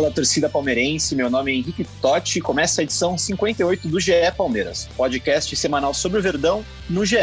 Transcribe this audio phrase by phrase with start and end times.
[0.00, 1.14] Fala, torcida palmeirense.
[1.14, 5.92] Meu nome é Henrique Totti e começa a edição 58 do GE Palmeiras, podcast semanal
[5.92, 7.18] sobre o Verdão no GE.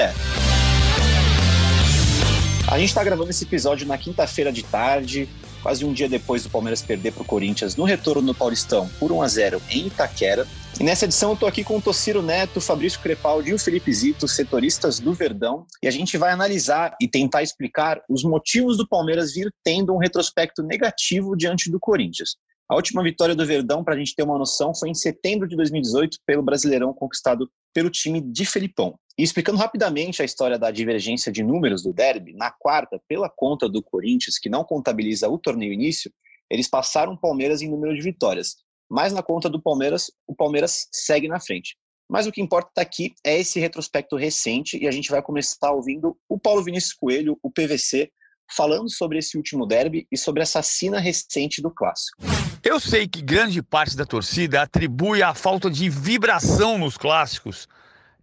[2.67, 5.27] A gente está gravando esse episódio na quinta-feira de tarde,
[5.63, 9.11] quase um dia depois do Palmeiras perder para o Corinthians no retorno no Paulistão por
[9.11, 10.45] 1 a 0 em Itaquera.
[10.80, 13.91] E nessa edição eu estou aqui com o Tociro Neto, Fabrício Crepaldi e o Felipe
[13.91, 18.88] Zito, setoristas do Verdão, e a gente vai analisar e tentar explicar os motivos do
[18.88, 22.38] Palmeiras vir tendo um retrospecto negativo diante do Corinthians.
[22.70, 25.55] A última vitória do Verdão, para a gente ter uma noção, foi em setembro de
[25.55, 29.00] 2018 pelo Brasileirão conquistado pelo time de Felipão.
[29.17, 33.69] E explicando rapidamente a história da divergência de números do derby, na quarta, pela conta
[33.69, 36.11] do Corinthians, que não contabiliza o torneio início,
[36.50, 38.58] eles passaram o Palmeiras em número de vitórias.
[38.89, 41.78] Mas na conta do Palmeiras, o Palmeiras segue na frente.
[42.09, 46.17] Mas o que importa aqui é esse retrospecto recente e a gente vai começar ouvindo
[46.28, 48.11] o Paulo Vinícius Coelho, o PVC,
[48.50, 52.17] falando sobre esse último derby e sobre essa cena recente do clássico.
[52.64, 57.68] Eu sei que grande parte da torcida atribui à falta de vibração nos clássicos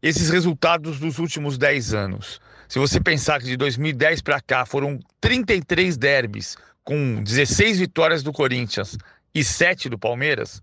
[0.02, 2.40] esses resultados dos últimos 10 anos.
[2.68, 8.32] Se você pensar que de 2010 para cá foram 33 derbys com 16 vitórias do
[8.32, 8.98] Corinthians
[9.34, 10.60] e 7 do Palmeiras,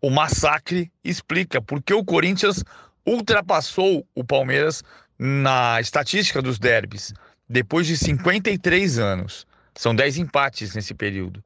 [0.00, 2.62] o massacre explica porque o Corinthians
[3.06, 4.82] ultrapassou o Palmeiras
[5.18, 7.12] na estatística dos derbys
[7.48, 9.46] depois de 53 anos.
[9.74, 11.42] São 10 empates nesse período.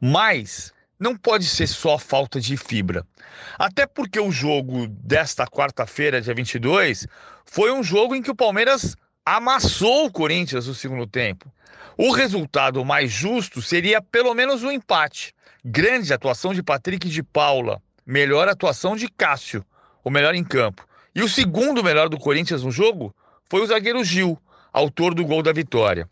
[0.00, 3.06] Mas não pode ser só falta de fibra.
[3.58, 7.06] Até porque o jogo desta quarta-feira, dia 22,
[7.44, 11.52] foi um jogo em que o Palmeiras amassou o Corinthians no segundo tempo.
[11.96, 15.34] O resultado mais justo seria pelo menos um empate.
[15.64, 19.64] Grande atuação de Patrick de Paula, melhor atuação de Cássio,
[20.02, 20.86] o melhor em campo.
[21.14, 23.14] E o segundo melhor do Corinthians no jogo
[23.50, 24.40] foi o zagueiro Gil,
[24.78, 26.08] autor do gol da vitória.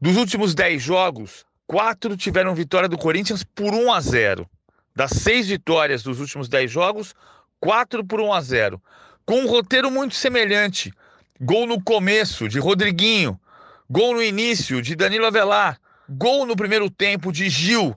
[0.00, 4.50] Dos últimos 10 jogos, quatro tiveram vitória do Corinthians por 1 a 0.
[4.94, 7.14] Das seis vitórias dos últimos 10 jogos,
[7.60, 8.82] quatro por 1 a 0.
[9.24, 10.92] Com um roteiro muito semelhante.
[11.40, 13.40] Gol no começo de Rodriguinho,
[13.88, 17.96] gol no início de Danilo Avelar, gol no primeiro tempo de Gil.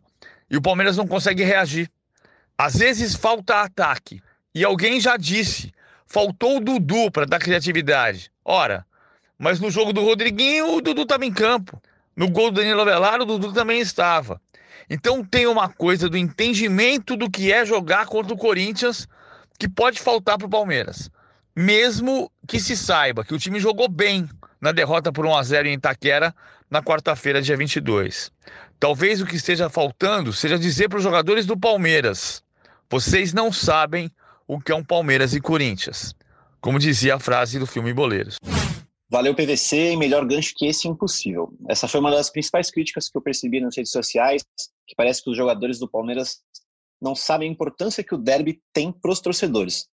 [0.50, 1.90] E o Palmeiras não consegue reagir.
[2.58, 4.22] Às vezes falta ataque.
[4.54, 5.74] E alguém já disse,
[6.06, 8.32] faltou o Dudu para dar criatividade.
[8.44, 8.86] Ora,
[9.38, 11.82] mas no jogo do Rodriguinho, o Dudu estava em campo.
[12.16, 14.40] No gol do Danilo Avelar, o Dudu também estava.
[14.90, 19.08] Então tem uma coisa do entendimento do que é jogar contra o Corinthians
[19.60, 21.10] que pode faltar para o Palmeiras.
[21.56, 24.30] Mesmo que se saiba que o time jogou bem
[24.62, 26.34] na derrota por 1 a 0 em Itaquera
[26.70, 28.32] na quarta-feira, dia 22.
[28.80, 32.44] Talvez o que esteja faltando seja dizer para os jogadores do Palmeiras:
[32.90, 34.12] vocês não sabem
[34.48, 36.14] o que é um Palmeiras e Corinthians.
[36.60, 38.38] Como dizia a frase do filme Boleiros.
[39.16, 41.54] Valeu PVC melhor gancho que esse impossível.
[41.70, 44.44] Essa foi uma das principais críticas que eu percebi nas redes sociais,
[44.86, 46.42] que parece que os jogadores do Palmeiras
[47.02, 49.88] não sabem a importância que o derby tem para os torcedores.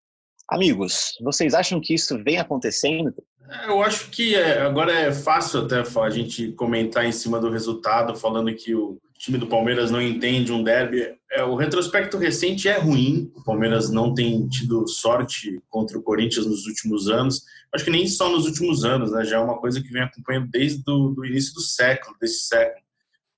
[0.50, 3.14] Amigos, vocês acham que isso vem acontecendo?
[3.48, 7.52] É, eu acho que é, agora é fácil até a gente comentar em cima do
[7.52, 11.16] resultado, falando que o time do Palmeiras não entende um derby.
[11.32, 13.32] É, o retrospecto recente é ruim.
[13.36, 17.44] O Palmeiras não tem tido sorte contra o Corinthians nos últimos anos.
[17.74, 19.24] Acho que nem só nos últimos anos, né?
[19.24, 22.84] Já é uma coisa que vem acompanhando desde o início do século, desse século.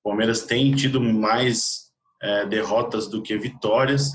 [0.03, 4.11] O Palmeiras tem tido mais é, derrotas do que vitórias.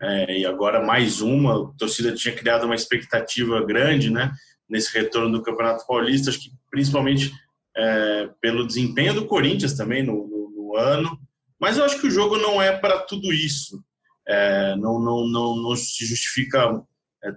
[0.00, 1.70] É, e agora mais uma.
[1.70, 4.32] A torcida tinha criado uma expectativa grande, né?
[4.68, 7.32] Nesse retorno do Campeonato Paulista, acho que principalmente
[7.74, 11.18] é, pelo desempenho do Corinthians também no, no ano.
[11.58, 13.82] Mas eu acho que o jogo não é para tudo isso.
[14.26, 16.82] É, não, não, não, não se justifica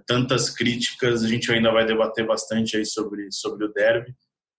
[0.06, 1.22] tantas críticas.
[1.22, 4.14] A gente ainda vai debater bastante aí sobre, sobre o derby.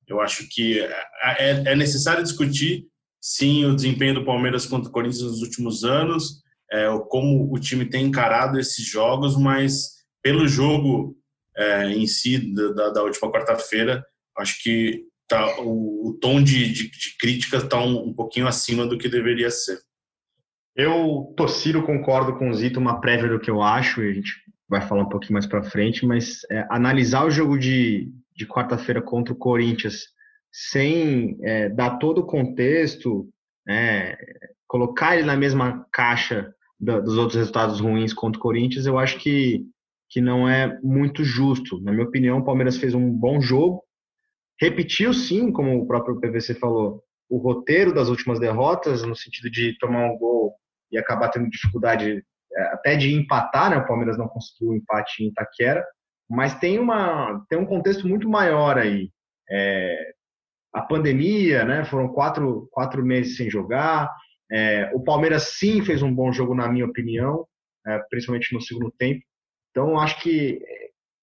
[0.08, 1.06] Eu acho que é,
[1.38, 2.86] é, é necessário discutir,
[3.20, 6.42] sim, o desempenho do Palmeiras contra o Corinthians nos últimos anos,
[6.72, 11.18] é, como o time tem encarado esses jogos, mas pelo jogo
[11.58, 14.06] é, em si da, da última quarta-feira,
[14.38, 18.86] acho que tá, o, o tom de, de, de crítica está um, um, pouquinho acima
[18.86, 19.80] do que deveria ser.
[20.76, 24.32] Eu, Tociro, concordo com o Zito, uma prévia do que eu acho, e a gente
[24.70, 29.02] vai falar um pouquinho mais para frente, mas é, analisar o jogo de, de quarta-feira
[29.02, 30.08] contra o Corinthians
[30.52, 33.30] sem é, dar todo o contexto,
[33.68, 34.18] é,
[34.68, 39.18] colocar ele na mesma caixa da, dos outros resultados ruins contra o Corinthians, eu acho
[39.20, 39.66] que,
[40.10, 41.82] que não é muito justo.
[41.82, 43.84] Na minha opinião, o Palmeiras fez um bom jogo,
[44.60, 49.78] repetiu sim, como o próprio PVC falou, o roteiro das últimas derrotas, no sentido de
[49.78, 50.56] tomar um gol
[50.92, 52.24] e acabar tendo dificuldade
[52.72, 53.78] até de empatar, né?
[53.78, 55.86] O Palmeiras não conseguiu o empate em Itaquera,
[56.30, 59.10] mas tem, uma, tem um contexto muito maior aí.
[59.50, 60.14] É,
[60.74, 61.86] a pandemia, né?
[61.86, 64.12] Foram quatro, quatro meses sem jogar.
[64.52, 67.46] É, o Palmeiras sim fez um bom jogo, na minha opinião,
[67.86, 69.22] é, principalmente no segundo tempo.
[69.72, 70.60] Então, acho que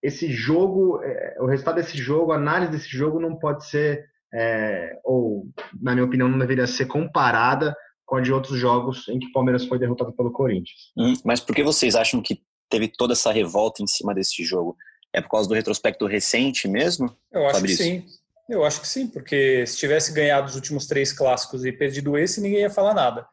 [0.03, 4.99] esse jogo, é, o resultado desse jogo, a análise desse jogo não pode ser, é,
[5.03, 5.47] ou,
[5.81, 7.75] na minha opinião, não deveria ser comparada
[8.07, 10.93] com a de outros jogos em que o Palmeiras foi derrotado pelo Corinthians.
[10.97, 14.77] Hum, mas por que vocês acham que teve toda essa revolta em cima desse jogo?
[15.13, 17.17] É por causa do retrospecto recente mesmo?
[17.33, 17.85] Eu acho Fabrício?
[17.85, 18.07] que sim.
[18.49, 22.41] Eu acho que sim, porque se tivesse ganhado os últimos três clássicos e perdido esse,
[22.41, 23.27] ninguém ia falar nada.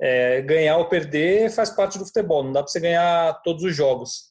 [0.00, 3.74] É, ganhar ou perder faz parte do futebol, não dá para você ganhar todos os
[3.74, 4.30] jogos.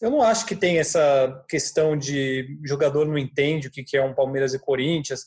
[0.00, 4.14] Eu não acho que tem essa questão de jogador não entende o que é um
[4.14, 5.24] Palmeiras e Corinthians.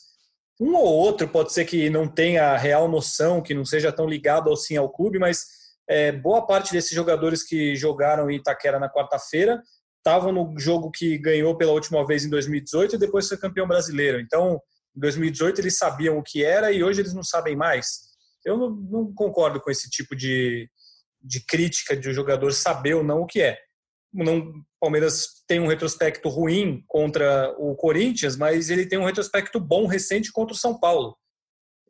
[0.60, 4.52] Um ou outro pode ser que não tenha real noção, que não seja tão ligado
[4.52, 5.46] assim ao clube, mas
[5.90, 9.62] é, boa parte desses jogadores que jogaram em Itaquera na quarta-feira
[9.98, 14.20] estavam no jogo que ganhou pela última vez em 2018 e depois foi campeão brasileiro.
[14.20, 14.62] Então,
[14.96, 18.12] em 2018 eles sabiam o que era e hoje eles não sabem mais.
[18.46, 20.70] Eu não, não concordo com esse tipo de,
[21.22, 23.58] de crítica de o um jogador saber ou não o que é.
[24.14, 29.88] Não, Palmeiras tem um retrospecto ruim contra o Corinthians, mas ele tem um retrospecto bom
[29.88, 31.18] recente contra o São Paulo.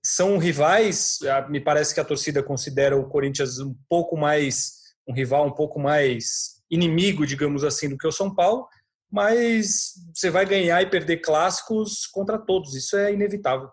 [0.06, 5.46] São rivais, me parece que a torcida considera o Corinthians um pouco mais um rival
[5.46, 8.68] um pouco mais inimigo, digamos assim, do que o São Paulo,
[9.12, 13.70] mas você vai ganhar e perder clássicos contra todos, isso é inevitável.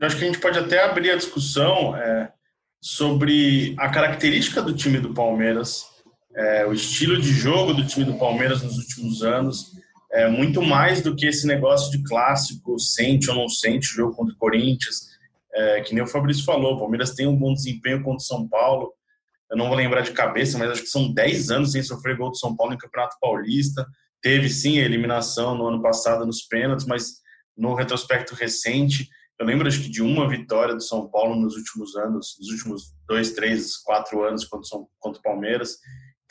[0.00, 2.32] Eu acho que a gente pode até abrir a discussão é,
[2.80, 5.86] sobre a característica do time do Palmeiras,
[6.34, 9.72] é, o estilo de jogo do time do Palmeiras nos últimos anos,
[10.10, 14.34] é muito mais do que esse negócio de clássico, sente ou não sente jogo contra
[14.34, 15.08] o Corinthians,
[15.54, 18.46] é, que nem o Fabrício falou, o Palmeiras tem um bom desempenho contra o São
[18.48, 18.92] Paulo,
[19.52, 22.30] eu não vou lembrar de cabeça, mas acho que são 10 anos sem sofrer gol
[22.30, 23.86] do São Paulo no Campeonato Paulista.
[24.22, 27.20] Teve sim a eliminação no ano passado nos pênaltis, mas
[27.54, 31.94] no retrospecto recente, eu lembro acho que de uma vitória do São Paulo nos últimos
[31.96, 35.76] anos, nos últimos dois, três, quatro anos contra o Palmeiras.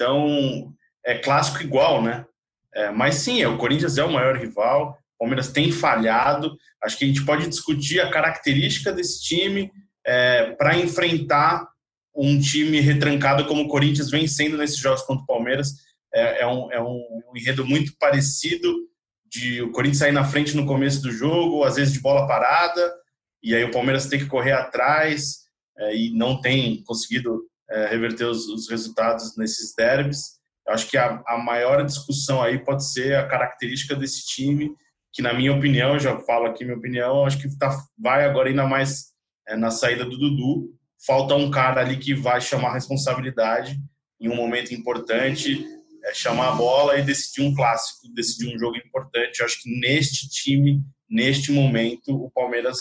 [0.02, 0.74] Então,
[1.06, 2.26] é clássico igual, né?
[2.74, 6.58] É, mas sim, é, o Corinthians é o maior rival, o Palmeiras tem falhado.
[6.84, 9.72] Acho que a gente pode discutir a característica desse time
[10.04, 11.68] é, para enfrentar
[12.16, 15.76] um time retrancado como o Corinthians vem sendo nesses jogos contra o Palmeiras.
[16.12, 16.96] É, é, um, é um,
[17.30, 18.74] um, enredo muito parecido
[19.28, 22.92] de o Corinthians sair na frente no começo do jogo, às vezes de bola parada,
[23.44, 25.42] e aí o Palmeiras tem que correr atrás
[25.78, 30.40] é, e não tem conseguido é, reverter os, os, resultados nesses derbys.
[30.68, 34.72] Eu acho que a, a maior discussão aí pode ser a característica desse time,
[35.14, 38.66] que na minha opinião, já falo aqui minha opinião, acho que tá, vai agora ainda
[38.66, 39.12] mais
[39.48, 40.70] é, na saída do Dudu,
[41.06, 43.78] falta um cara ali que vai chamar responsabilidade
[44.20, 45.66] em um momento importante,
[46.04, 49.40] é, chamar a bola e decidir um clássico, decidir um jogo importante.
[49.40, 52.78] Eu acho que neste time, neste momento, o Palmeiras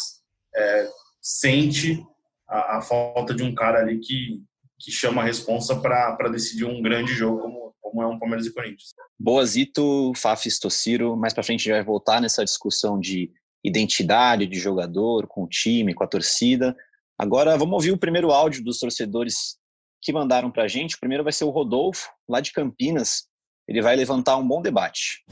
[0.55, 0.89] é,
[1.21, 2.03] sente
[2.49, 4.43] a, a, falta de um cara ali que,
[4.81, 8.53] que chama a responsa para decidir um grande jogo como, como é um Palmeiras e
[8.53, 8.95] Corinthians.
[9.19, 13.31] Boazito, Fafis, Tociro, mais para frente a gente vai voltar nessa discussão de
[13.63, 16.75] identidade de jogador com o time, com a torcida.
[17.19, 19.59] Agora vamos ouvir o primeiro áudio dos torcedores
[20.01, 20.97] que mandaram para a gente.
[20.97, 23.25] O primeiro vai ser o Rodolfo, lá de Campinas.
[23.69, 25.23] Ele vai levantar um bom debate.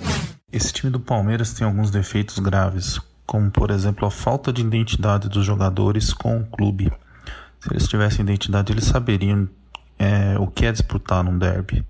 [0.52, 5.28] Esse time do Palmeiras tem alguns defeitos graves, como por exemplo a falta de identidade
[5.30, 6.92] dos jogadores com o clube.
[7.60, 9.48] Se eles tivessem identidade, eles saberiam
[9.98, 11.84] é, o que é disputar num derby.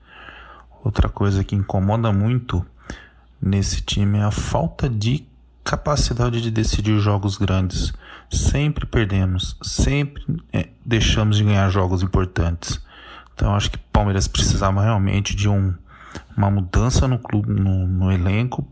[0.83, 2.65] Outra coisa que incomoda muito
[3.41, 5.27] nesse time é a falta de
[5.63, 7.93] capacidade de decidir jogos grandes.
[8.31, 12.81] Sempre perdemos, sempre é, deixamos de ganhar jogos importantes.
[13.35, 15.75] Então acho que Palmeiras precisava realmente de um,
[16.37, 18.67] uma mudança no clube, no, no elenco,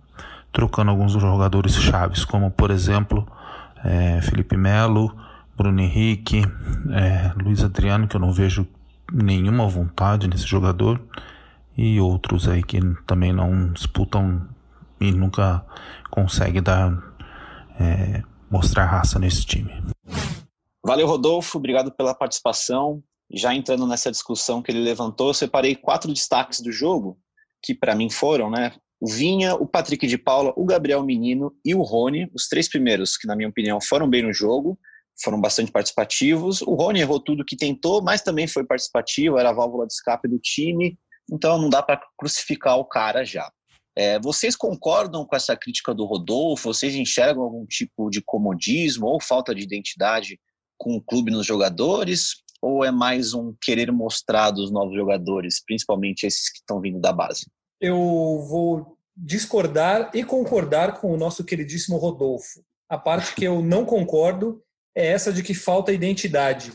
[0.53, 3.29] trocando alguns jogadores chaves, como por exemplo
[3.85, 5.15] é, Felipe Melo,
[5.57, 6.43] Bruno Henrique,
[6.93, 8.67] é, Luiz Adriano, que eu não vejo
[9.13, 11.01] nenhuma vontade nesse jogador,
[11.77, 14.49] e outros aí que também não disputam
[15.01, 15.65] e nunca
[16.11, 16.93] consegue dar
[17.79, 19.73] é, mostrar raça nesse time.
[20.85, 21.59] Valeu, Rodolfo.
[21.59, 23.03] Obrigado pela participação.
[23.33, 27.19] Já entrando nessa discussão que ele levantou, separei quatro destaques do jogo,
[27.63, 28.73] que para mim foram, né?
[29.01, 33.17] O Vinha, o Patrick de Paula, o Gabriel Menino e o Rony, os três primeiros
[33.17, 34.79] que, na minha opinião, foram bem no jogo.
[35.23, 36.63] Foram bastante participativos.
[36.63, 40.29] O Rony errou tudo que tentou, mas também foi participativo, era a válvula de escape
[40.29, 40.99] do time,
[41.31, 43.51] então não dá para crucificar o cara já.
[43.99, 46.73] É, vocês concordam com essa crítica do Rodolfo?
[46.73, 50.39] Vocês enxergam algum tipo de comodismo ou falta de identidade
[50.77, 52.43] com o clube nos jogadores?
[52.61, 57.13] Ou é mais um querer mostrar dos novos jogadores, principalmente esses que estão vindo da
[57.13, 57.47] base?
[57.81, 57.97] Eu
[58.49, 62.63] vou discordar e concordar com o nosso queridíssimo Rodolfo.
[62.91, 64.63] A parte que eu não concordo
[64.97, 66.73] é essa de que falta identidade.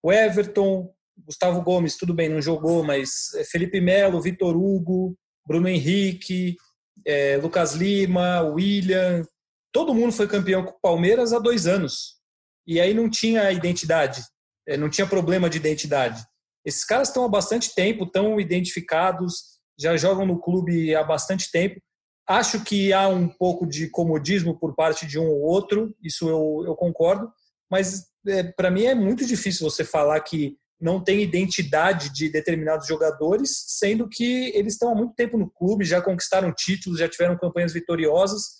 [0.00, 5.68] O Everton, Gustavo Gomes, tudo bem, não jogou, mas é, Felipe Melo, Vitor Hugo, Bruno
[5.68, 6.56] Henrique,
[7.04, 9.24] é, Lucas Lima, William,
[9.72, 12.16] todo mundo foi campeão com o Palmeiras há dois anos.
[12.64, 14.22] E aí não tinha identidade,
[14.66, 16.22] é, não tinha problema de identidade.
[16.64, 21.80] Esses caras estão há bastante tempo, estão identificados, já jogam no clube há bastante tempo.
[22.28, 26.62] Acho que há um pouco de comodismo por parte de um ou outro, isso eu,
[26.66, 27.32] eu concordo,
[27.70, 32.86] mas é, para mim é muito difícil você falar que não tem identidade de determinados
[32.86, 37.36] jogadores, sendo que eles estão há muito tempo no clube, já conquistaram títulos, já tiveram
[37.36, 38.58] campanhas vitoriosas.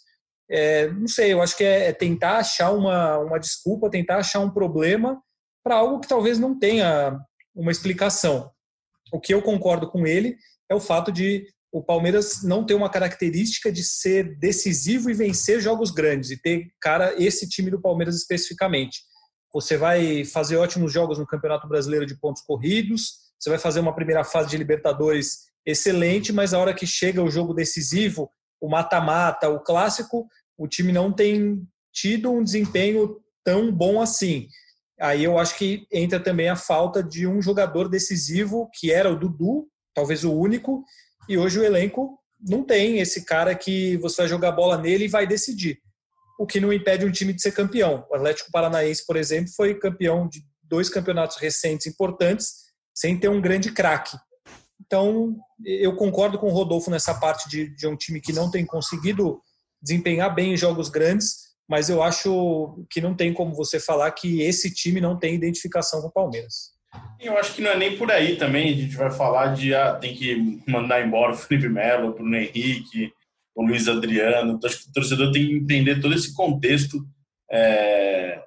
[0.50, 4.40] É, não sei, eu acho que é, é, tentar achar uma, uma desculpa, tentar achar
[4.40, 5.22] um problema
[5.62, 7.18] para algo que talvez não tenha
[7.54, 8.50] uma explicação.
[9.12, 10.36] O que eu concordo com ele
[10.68, 15.60] é o fato de o Palmeiras não ter uma característica de ser decisivo e vencer
[15.60, 19.02] jogos grandes, e ter, cara, esse time do Palmeiras especificamente.
[19.52, 23.94] Você vai fazer ótimos jogos no Campeonato Brasileiro de pontos corridos, você vai fazer uma
[23.94, 29.48] primeira fase de Libertadores excelente, mas a hora que chega o jogo decisivo, o mata-mata,
[29.48, 34.48] o clássico, o time não tem tido um desempenho tão bom assim.
[35.00, 39.18] Aí eu acho que entra também a falta de um jogador decisivo, que era o
[39.18, 40.84] Dudu, talvez o único,
[41.28, 45.08] e hoje o elenco não tem esse cara que você vai jogar bola nele e
[45.08, 45.80] vai decidir
[46.38, 48.06] o que não impede um time de ser campeão.
[48.08, 53.40] O Atlético Paranaense, por exemplo, foi campeão de dois campeonatos recentes importantes sem ter um
[53.40, 54.16] grande craque.
[54.80, 58.64] Então, eu concordo com o Rodolfo nessa parte de, de um time que não tem
[58.64, 59.42] conseguido
[59.82, 64.40] desempenhar bem em jogos grandes, mas eu acho que não tem como você falar que
[64.42, 66.77] esse time não tem identificação com o Palmeiras.
[67.20, 68.72] Eu acho que não é nem por aí também.
[68.72, 72.36] A gente vai falar de ah, tem que mandar embora o Felipe Melo, o Bruno
[72.36, 73.12] Henrique,
[73.54, 74.52] o Luiz Adriano.
[74.52, 77.04] Então, acho que o torcedor tem que entender todo esse contexto.
[77.50, 78.40] É,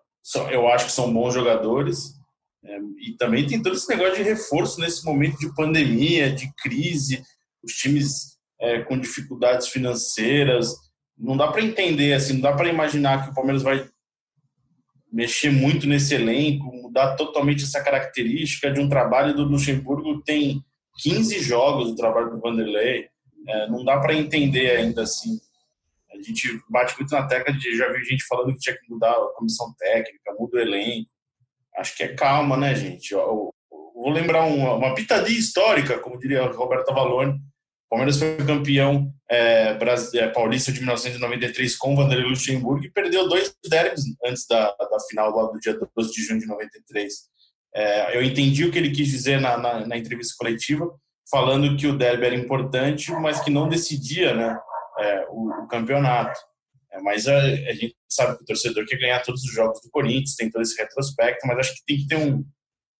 [0.52, 2.14] eu acho que são bons jogadores.
[2.64, 7.24] É, e também tem todo esse negócio de reforço nesse momento de pandemia, de crise,
[7.64, 10.74] os times é, com dificuldades financeiras.
[11.18, 13.88] Não dá para entender, assim, não dá para imaginar que o Palmeiras vai
[15.12, 20.64] mexer muito nesse elenco, mudar totalmente essa característica de um trabalho do Luxemburgo tem
[21.02, 23.10] 15 jogos do trabalho do Vanderlei.
[23.48, 25.40] É, não dá para entender ainda assim.
[26.14, 29.12] A gente bate muito na tecla de já vi gente falando que tinha que mudar
[29.12, 31.10] a comissão técnica, muda o elenco.
[31.78, 33.12] Acho que é calma, né, gente?
[33.12, 37.40] Eu, eu, eu vou lembrar uma, uma pitadinha histórica, como diria Roberto Avalone.
[37.92, 39.78] O Palmeiras foi campeão é,
[40.16, 44.98] é paulista de 1993 com o Vanderlei Luxemburgo e perdeu dois derbys antes da, da
[45.10, 47.14] final lá do dia 12 de junho de 93.
[47.76, 50.90] É, eu entendi o que ele quis dizer na, na, na entrevista coletiva,
[51.30, 54.58] falando que o derby era importante, mas que não decidia né,
[54.98, 56.40] é, o, o, campeonato.
[56.94, 59.90] É, mas a, a, gente sabe que o torcedor quer ganhar todos os jogos do
[59.90, 62.38] Corinthians, tem todo esse retrospecto, mas acho que tem que ter um,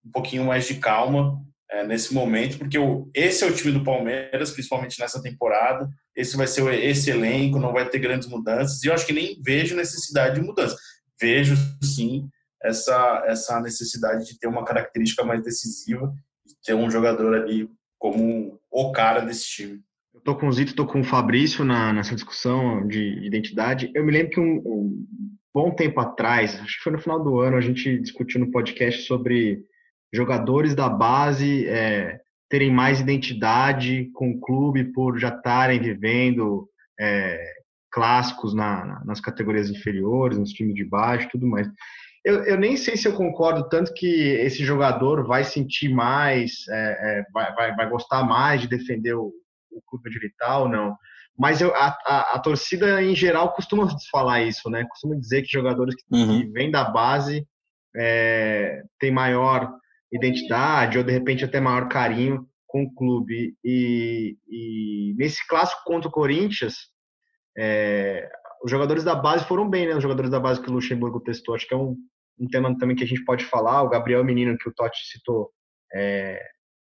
[0.06, 1.42] um pouquinho mais de calma
[1.72, 5.90] é, nesse momento, porque o, esse é o time do Palmeiras, principalmente nessa temporada.
[6.16, 9.42] Esse vai ser esse elenco, não vai ter grandes mudanças, e eu acho que nem
[9.44, 10.76] vejo necessidade de mudança.
[11.20, 12.28] Vejo sim
[12.62, 16.14] essa, essa necessidade de ter uma característica mais decisiva,
[16.46, 19.82] de ter um jogador ali como o cara desse time.
[20.14, 23.90] Eu tô com o Zito, tô com o Fabrício na, nessa discussão de identidade.
[23.96, 25.06] Eu me lembro que um, um,
[25.54, 29.04] bom tempo atrás, acho que foi no final do ano, a gente discutiu no podcast
[29.04, 29.64] sobre
[30.14, 36.68] jogadores da base é, terem mais identidade com o clube por já estarem vivendo
[37.00, 37.42] é,
[37.92, 41.68] clássicos na, nas categorias inferiores, nos times de baixo, tudo mais.
[42.24, 47.20] Eu, eu, nem sei se eu concordo tanto que esse jogador vai sentir mais, é,
[47.20, 49.34] é, vai, vai, vai, gostar mais de defender o,
[49.72, 50.96] o clube onde ele está ou não.
[51.38, 54.86] Mas eu, a, a, a, torcida, em geral, costuma falar isso, né?
[54.88, 56.42] Costuma dizer que jogadores que, uhum.
[56.42, 57.48] que vêm da base
[57.96, 59.74] é, têm maior
[60.12, 63.56] identidade ou, de repente, até maior carinho com o clube.
[63.64, 66.76] E, e nesse clássico contra o Corinthians,
[67.58, 68.30] é,
[68.64, 69.96] os jogadores da base foram bem, né?
[69.96, 71.56] Os jogadores da base que o Luxemburgo testou.
[71.56, 71.96] Acho que é um,
[72.40, 73.84] um tema também que a gente pode falar.
[73.84, 75.52] O Gabriel Menino, que o Totti citou
[75.94, 76.42] é,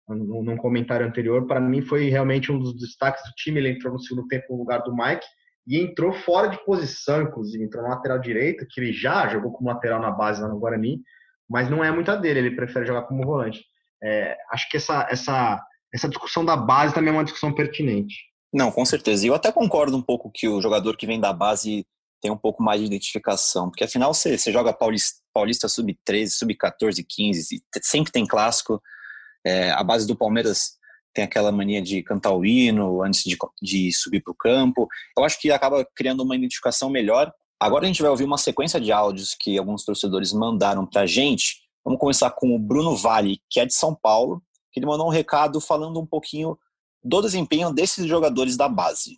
[0.07, 3.59] num, num comentário anterior, para mim foi realmente um dos destaques do time.
[3.59, 5.25] Ele entrou no segundo tempo no lugar do Mike
[5.67, 9.69] e entrou fora de posição, inclusive, entrou na lateral direita, que ele já jogou como
[9.69, 11.01] lateral na base lá no Guarani,
[11.49, 13.63] mas não é muita dele, ele prefere jogar como volante.
[14.03, 15.61] É, acho que essa, essa,
[15.93, 18.15] essa discussão da base também é uma discussão pertinente.
[18.53, 19.25] Não, com certeza.
[19.25, 21.85] E eu até concordo um pouco que o jogador que vem da base
[22.21, 27.05] tem um pouco mais de identificação, porque afinal você, você joga Paulista, Paulista sub-13, sub-14,
[27.07, 28.81] 15, sempre tem clássico.
[29.45, 30.77] É, a base do Palmeiras
[31.13, 34.87] tem aquela mania de cantar o hino antes de, de subir para o campo.
[35.17, 37.31] Eu acho que acaba criando uma identificação melhor.
[37.65, 41.05] Agora a gente vai ouvir uma sequência de áudios que alguns torcedores mandaram para a
[41.07, 41.63] gente.
[41.83, 44.39] Vamos começar com o Bruno Vale, que é de São Paulo,
[44.71, 46.55] que ele mandou um recado falando um pouquinho
[47.03, 49.17] do desempenho desses jogadores da base.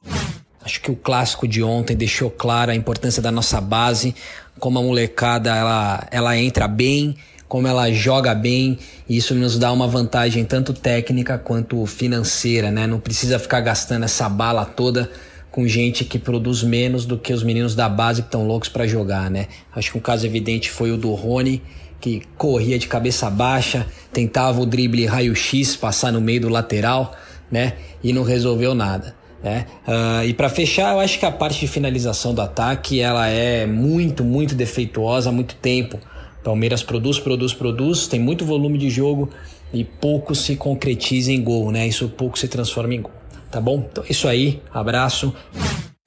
[0.62, 4.16] Acho que o clássico de ontem deixou clara a importância da nossa base,
[4.62, 7.18] como a molecada ela, ela entra bem,
[7.50, 12.88] como ela joga bem, e isso nos dá uma vantagem tanto técnica quanto financeira, né?
[12.88, 15.12] Não precisa ficar gastando essa bala toda
[15.58, 18.86] com gente que produz menos do que os meninos da base que estão loucos para
[18.86, 19.48] jogar, né?
[19.76, 21.64] Acho que um caso evidente foi o do Rony,
[22.00, 27.12] que corria de cabeça baixa, tentava o drible raio-x passar no meio do lateral,
[27.50, 27.74] né?
[28.04, 29.16] E não resolveu nada.
[29.42, 29.66] Né?
[29.88, 33.66] Uh, e para fechar, eu acho que a parte de finalização do ataque ela é
[33.66, 35.98] muito, muito defeituosa há muito tempo.
[36.44, 39.32] Palmeiras produz, produz, produz, tem muito volume de jogo
[39.74, 41.88] e pouco se concretiza em gol, né?
[41.88, 43.17] Isso pouco se transforma em gol.
[43.58, 43.88] Tá bom?
[43.92, 45.34] Então é isso aí, abraço.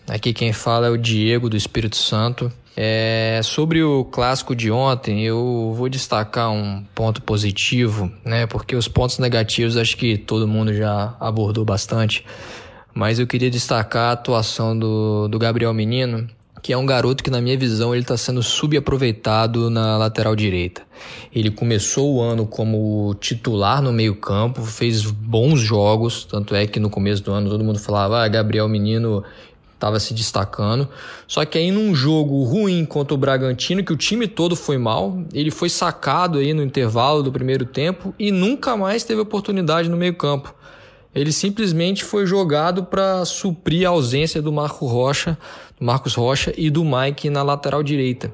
[0.09, 2.53] Aqui quem fala é o Diego do Espírito Santo.
[2.77, 8.47] É, sobre o clássico de ontem, eu vou destacar um ponto positivo, né?
[8.47, 12.25] Porque os pontos negativos acho que todo mundo já abordou bastante.
[12.95, 16.31] Mas eu queria destacar a atuação do, do Gabriel Menino,
[16.63, 20.83] que é um garoto que, na minha visão, ele está sendo subaproveitado na lateral direita.
[21.35, 26.91] Ele começou o ano como titular no meio-campo, fez bons jogos, tanto é que no
[26.91, 29.25] começo do ano todo mundo falava: ah, Gabriel Menino
[29.75, 30.87] estava se destacando.
[31.27, 35.23] Só que aí num jogo ruim contra o Bragantino, que o time todo foi mal,
[35.33, 39.97] ele foi sacado aí no intervalo do primeiro tempo e nunca mais teve oportunidade no
[39.97, 40.55] meio-campo
[41.15, 45.37] ele simplesmente foi jogado para suprir a ausência do Marco Rocha,
[45.79, 48.33] do Marcos Rocha e do Mike na lateral direita.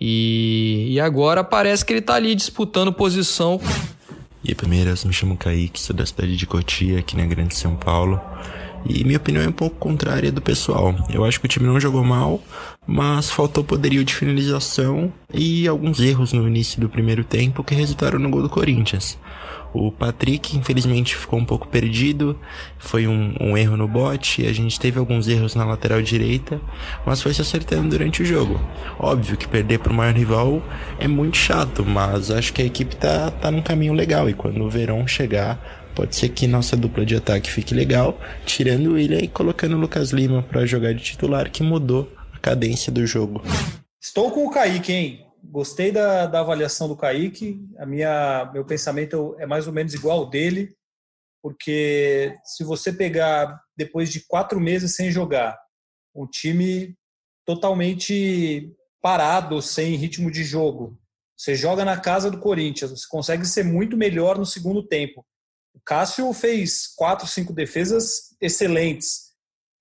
[0.00, 3.60] E, e agora parece que ele está ali disputando posição.
[4.44, 7.74] E aí, Palmeiras, me chamo Kaique, sou da cidade de Cotia, aqui na Grande São
[7.74, 8.20] Paulo.
[8.88, 10.94] E minha opinião é um pouco contrária do pessoal.
[11.12, 12.40] Eu acho que o time não jogou mal,
[12.86, 18.18] mas faltou poderio de finalização e alguns erros no início do primeiro tempo que resultaram
[18.20, 19.18] no gol do Corinthians.
[19.78, 22.38] O Patrick, infelizmente, ficou um pouco perdido.
[22.78, 24.46] Foi um, um erro no bote.
[24.46, 26.58] A gente teve alguns erros na lateral direita,
[27.04, 28.58] mas foi se acertando durante o jogo.
[28.98, 30.62] Óbvio que perder para o maior rival
[30.98, 34.30] é muito chato, mas acho que a equipe tá, tá num caminho legal.
[34.30, 38.86] E quando o verão chegar, pode ser que nossa dupla de ataque fique legal, tirando
[38.86, 42.90] o William e colocando o Lucas Lima para jogar de titular, que mudou a cadência
[42.90, 43.42] do jogo.
[44.00, 45.25] Estou com o Kaique, hein?
[45.50, 47.64] Gostei da, da avaliação do Kaique.
[47.78, 50.76] A minha, meu pensamento é mais ou menos igual ao dele,
[51.42, 55.56] porque se você pegar depois de quatro meses sem jogar,
[56.14, 56.96] um time
[57.44, 60.98] totalmente parado, sem ritmo de jogo,
[61.36, 65.24] você joga na casa do Corinthians, você consegue ser muito melhor no segundo tempo.
[65.74, 69.26] O Cássio fez quatro, cinco defesas excelentes.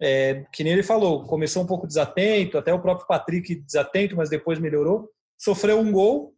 [0.01, 4.29] É, que nem ele falou, começou um pouco desatento, até o próprio Patrick desatento, mas
[4.29, 6.33] depois melhorou sofreu um gol,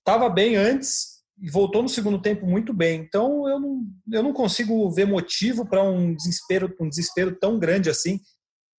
[0.00, 3.00] estava bem antes e voltou no segundo tempo muito bem.
[3.00, 3.82] Então eu não,
[4.12, 8.20] eu não consigo ver motivo para um desespero, um desespero tão grande assim.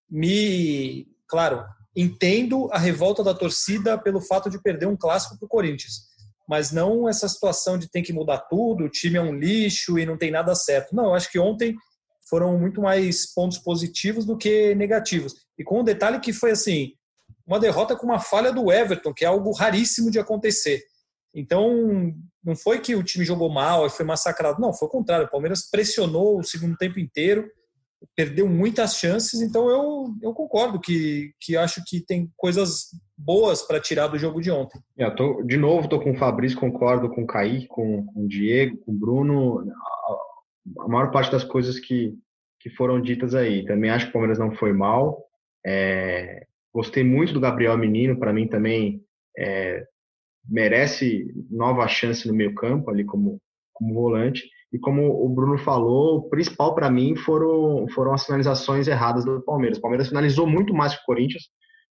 [0.09, 1.63] Me, claro,
[1.95, 6.09] entendo a revolta da torcida pelo fato de perder um clássico para o Corinthians,
[6.47, 10.05] mas não essa situação de tem que mudar tudo, o time é um lixo e
[10.05, 10.95] não tem nada certo.
[10.95, 11.75] Não, eu acho que ontem
[12.29, 15.33] foram muito mais pontos positivos do que negativos.
[15.57, 16.93] E com um detalhe que foi assim,
[17.49, 20.83] uma derrota com uma falha do Everton, que é algo raríssimo de acontecer.
[21.33, 24.61] Então, não foi que o time jogou mal e foi massacrado.
[24.61, 25.25] Não, foi o contrário.
[25.25, 27.49] O Palmeiras pressionou o segundo tempo inteiro,
[28.15, 29.41] perdeu muitas chances.
[29.41, 34.41] Então, eu, eu concordo que, que acho que tem coisas boas para tirar do jogo
[34.41, 34.79] de ontem.
[34.97, 38.27] É, tô, de novo, estou com o Fabrício, concordo com o Kaique, com, com o
[38.27, 39.59] Diego, com o Bruno.
[39.71, 42.13] A, a maior parte das coisas que,
[42.59, 43.65] que foram ditas aí.
[43.65, 45.23] Também acho que o Palmeiras não foi mal.
[45.65, 49.01] É, Gostei muito do Gabriel Menino, para mim também
[49.37, 49.83] é,
[50.47, 53.39] merece nova chance no meio campo, ali como,
[53.73, 54.43] como volante.
[54.71, 59.41] E como o Bruno falou, o principal para mim foram, foram as finalizações erradas do
[59.41, 59.79] Palmeiras.
[59.79, 61.43] O Palmeiras finalizou muito mais que o Corinthians,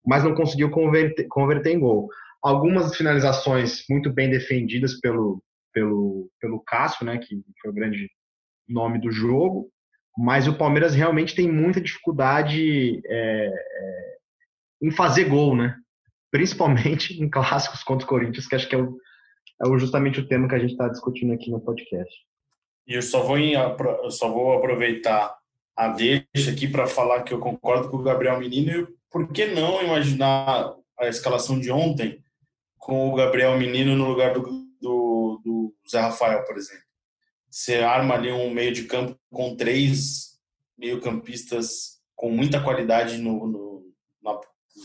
[0.06, 2.08] mas não conseguiu converter, converter em gol.
[2.40, 8.08] Algumas finalizações muito bem defendidas pelo, pelo, pelo Cássio, né, que foi o grande
[8.68, 9.70] nome do jogo,
[10.16, 14.17] mas o Palmeiras realmente tem muita dificuldade é, é,
[14.80, 15.76] em fazer gol, né?
[16.30, 18.96] Principalmente em clássicos contra o Corinthians, que acho que é, o,
[19.62, 22.14] é justamente o tema que a gente está discutindo aqui no podcast.
[22.86, 25.36] E eu só vou, em, eu só vou aproveitar
[25.76, 29.46] a deixa aqui para falar que eu concordo com o Gabriel Menino e por que
[29.46, 32.22] não imaginar a escalação de ontem
[32.78, 34.42] com o Gabriel Menino no lugar do,
[34.80, 36.82] do, do Zé Rafael, por exemplo.
[37.50, 40.38] Você arma ali um meio de campo com três
[40.76, 43.67] meio-campistas com muita qualidade no, no,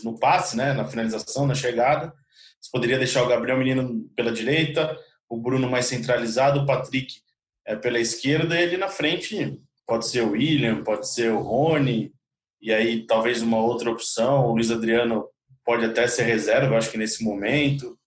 [0.04, 2.14] no passe, né, na finalização, na chegada.
[2.60, 4.98] Você poderia deixar o Gabriel Menino pela direita,
[5.30, 7.22] o Bruno mais centralizado, o Patrick
[7.66, 12.14] é, pela esquerda e ele na frente pode ser o William, pode ser o Rony,
[12.62, 15.28] e aí talvez uma outra opção, o Luiz Adriano
[15.66, 17.98] pode até ser reserva, acho que nesse momento,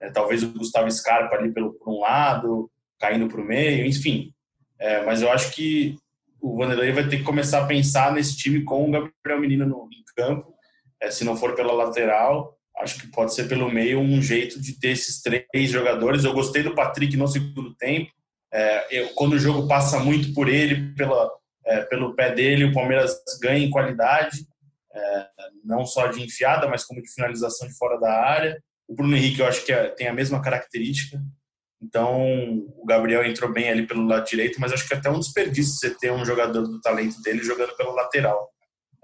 [0.00, 4.32] é, talvez o Gustavo Scarpa ali pelo, por um lado, caindo para o meio, enfim.
[4.78, 5.96] É, mas eu acho que
[6.40, 9.88] o Vanderlei vai ter que começar a pensar nesse time com o Gabriel Menino no,
[9.92, 10.51] em campo,
[11.02, 14.78] é, se não for pela lateral, acho que pode ser pelo meio um jeito de
[14.78, 16.24] ter esses três jogadores.
[16.24, 18.10] Eu gostei do Patrick no segundo tempo,
[18.52, 21.30] é, eu, quando o jogo passa muito por ele, pela,
[21.64, 24.46] é, pelo pé dele, o Palmeiras ganha em qualidade,
[24.94, 25.26] é,
[25.64, 28.62] não só de enfiada, mas como de finalização de fora da área.
[28.86, 31.18] O Bruno Henrique, eu acho que é, tem a mesma característica.
[31.82, 35.18] Então, o Gabriel entrou bem ali pelo lado direito, mas acho que é até um
[35.18, 38.51] desperdício você ter um jogador do talento dele jogando pelo lateral.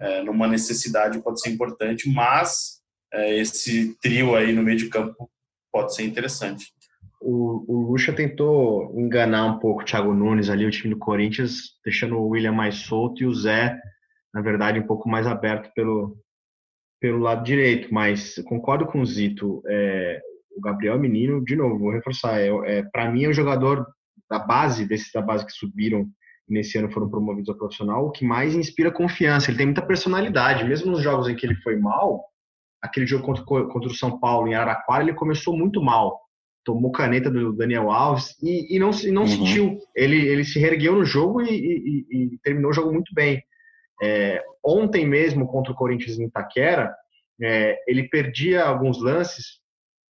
[0.01, 2.81] É, numa necessidade pode ser importante, mas
[3.13, 5.29] é, esse trio aí no meio de campo
[5.73, 6.67] pode ser interessante
[7.21, 11.79] o, o Lucha tentou enganar um pouco o Thiago Nunes ali, o time do Corinthians,
[11.85, 13.79] deixando o William mais solto e o Zé,
[14.33, 16.17] na verdade, um pouco mais aberto pelo,
[17.01, 17.93] pelo lado direito.
[17.93, 20.21] Mas concordo com o Zito, é,
[20.57, 23.87] o Gabriel Menino, de novo, vou reforçar, é, é para mim é o jogador
[24.31, 26.09] da base, desses da base que subiram
[26.49, 29.51] nesse ano foram promovidos ao profissional, o que mais inspira confiança.
[29.51, 32.25] Ele tem muita personalidade, mesmo nos jogos em que ele foi mal,
[32.81, 36.19] aquele jogo contra, contra o São Paulo em Araquara, ele começou muito mal
[36.69, 39.29] tomou caneta do Daniel Alves e, e não, e não uhum.
[39.29, 39.79] sentiu.
[39.97, 43.43] Ele, ele se reergueu no jogo e, e, e terminou o jogo muito bem.
[44.03, 46.95] É, ontem mesmo, contra o Corinthians em Itaquera,
[47.43, 49.61] é, ele perdia alguns lances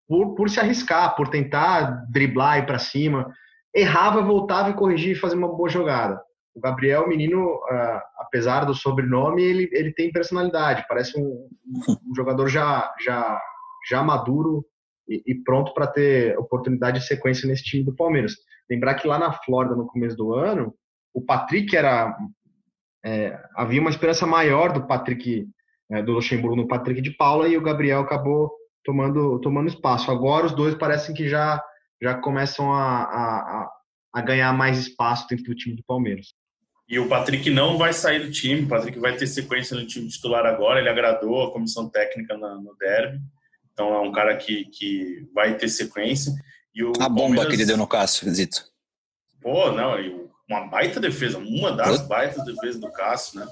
[0.08, 3.32] por, por se arriscar, por tentar driblar e para cima.
[3.72, 6.20] Errava, voltava e corrigia e fazia uma boa jogada.
[6.58, 10.84] O Gabriel, menino, uh, apesar do sobrenome, ele, ele tem personalidade.
[10.88, 11.48] Parece um,
[12.04, 13.40] um jogador já, já,
[13.88, 14.66] já maduro
[15.08, 18.34] e, e pronto para ter oportunidade de sequência nesse time do Palmeiras.
[18.68, 20.74] Lembrar que lá na Flórida, no começo do ano,
[21.14, 22.16] o Patrick era.
[23.06, 25.46] É, havia uma esperança maior do Patrick,
[25.92, 28.50] é, do Luxemburgo no Patrick de Paula e o Gabriel acabou
[28.84, 30.10] tomando, tomando espaço.
[30.10, 31.62] Agora os dois parecem que já,
[32.02, 33.70] já começam a, a,
[34.12, 36.34] a ganhar mais espaço dentro do time do Palmeiras.
[36.88, 40.08] E o Patrick não vai sair do time, o Patrick vai ter sequência no time
[40.08, 43.20] titular agora, ele agradou a comissão técnica no derby.
[43.72, 46.32] Então é um cara que, que vai ter sequência.
[46.74, 47.48] E o a bomba Palmeiras...
[47.48, 48.64] que ele deu no Cássio, Zito.
[49.40, 49.96] Pô, não,
[50.48, 53.46] uma baita defesa, uma das baitas defesas do Cássio, né?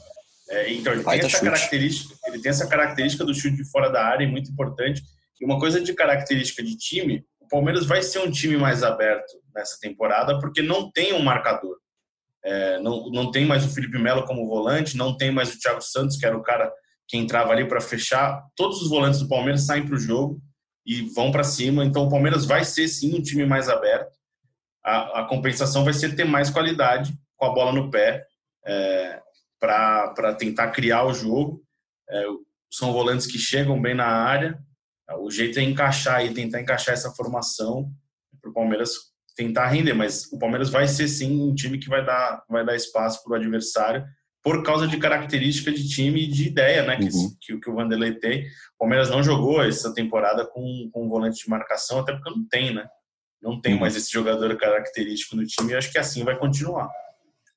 [0.48, 1.50] É, então ele baita tem essa chute.
[1.50, 5.02] característica, ele tem essa característica do chute de fora da área, muito importante.
[5.40, 9.30] E uma coisa de característica de time, o Palmeiras vai ser um time mais aberto
[9.54, 11.76] nessa temporada, porque não tem um marcador.
[12.46, 15.80] É, não, não tem mais o Felipe Melo como volante, não tem mais o Thiago
[15.80, 16.72] Santos, que era o cara
[17.08, 20.40] que entrava ali para fechar, todos os volantes do Palmeiras saem para o jogo
[20.86, 21.84] e vão para cima.
[21.84, 24.16] Então o Palmeiras vai ser sim um time mais aberto.
[24.84, 28.24] A, a compensação vai ser ter mais qualidade com a bola no pé
[28.64, 29.20] é,
[29.58, 31.64] para tentar criar o jogo.
[32.08, 32.24] É,
[32.72, 34.56] são volantes que chegam bem na área.
[35.18, 37.90] O jeito é encaixar e tentar encaixar essa formação
[38.40, 39.94] para o Palmeiras tentar render.
[39.94, 43.32] Mas o Palmeiras vai ser sim um time que vai dar, vai dar espaço para
[43.32, 44.04] o adversário
[44.42, 47.36] por causa de característica de time e de ideia né, que, uhum.
[47.40, 48.44] que, que, o Vanderlei tem.
[48.44, 52.46] O Palmeiras não jogou essa temporada com, com um volante de marcação, até porque não
[52.48, 52.86] tem, né?
[53.42, 53.80] Não tem uhum.
[53.80, 56.88] mais esse jogador característico no time e acho que assim vai continuar.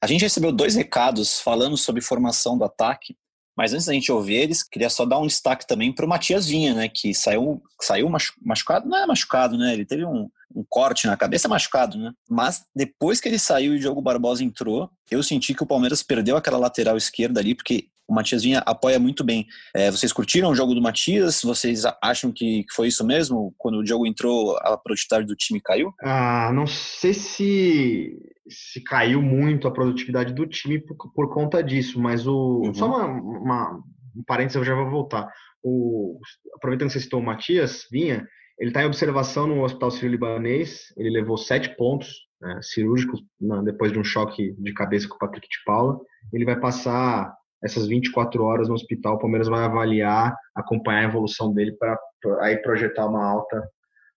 [0.01, 3.15] A gente recebeu dois recados falando sobre formação do ataque,
[3.55, 6.47] mas antes da gente ouvir eles, queria só dar um destaque também para o Matias
[6.47, 6.89] Vinha, né?
[6.89, 8.09] Que saiu, saiu
[8.41, 9.73] machucado, não é machucado, né?
[9.73, 12.12] Ele teve um, um corte na cabeça machucado, né?
[12.29, 16.03] Mas depois que ele saiu e o Diogo Barbosa entrou, eu senti que o Palmeiras
[16.03, 19.45] perdeu aquela lateral esquerda ali, porque o Matias Vinha apoia muito bem.
[19.73, 21.41] É, vocês curtiram o jogo do Matias?
[21.43, 23.53] Vocês acham que foi isso mesmo?
[23.57, 25.93] Quando o Diogo entrou, a produtividade do time caiu?
[26.01, 28.17] Ah, não sei se,
[28.49, 32.63] se caiu muito a produtividade do time por, por conta disso, mas o.
[32.65, 32.73] Uhum.
[32.73, 33.83] Só uma, uma,
[34.15, 35.31] um parênteses, eu já vou voltar.
[35.63, 36.19] O,
[36.55, 38.25] aproveitando que você citou o Matias Vinha,
[38.59, 43.21] ele está em observação no Hospital Sírio-Libanês, ele levou sete pontos é, cirúrgicos
[43.63, 45.97] depois de um choque de cabeça com o Patrick de Paula.
[46.33, 49.15] Ele vai passar essas 24 horas no hospital.
[49.15, 51.97] O Palmeiras vai avaliar, acompanhar a evolução dele para
[52.41, 53.61] aí projetar uma alta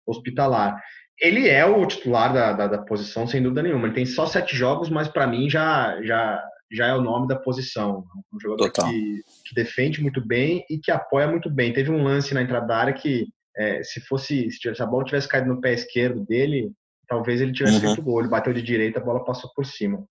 [0.07, 0.81] hospitalar.
[1.20, 3.87] Ele é o titular da, da, da, posição, sem dúvida nenhuma.
[3.87, 7.37] Ele tem só sete jogos, mas para mim já, já, já é o nome da
[7.37, 8.05] posição.
[8.33, 11.74] Um jogador que, que, defende muito bem e que apoia muito bem.
[11.74, 13.26] Teve um lance na entrada da área que,
[13.61, 16.73] é, se fosse se a bola tivesse caído no pé esquerdo dele,
[17.07, 17.81] talvez ele tivesse uhum.
[17.81, 18.20] feito gol.
[18.20, 20.03] Ele bateu de direita, a bola passou por cima.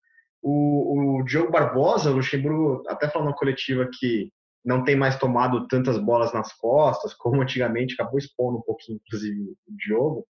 [0.42, 4.32] O, o Diogo Barbosa, o Luxemburgo até falou na coletiva que
[4.64, 9.42] não tem mais tomado tantas bolas nas costas, como antigamente, acabou expondo um pouquinho, inclusive,
[9.42, 10.26] o Diogo.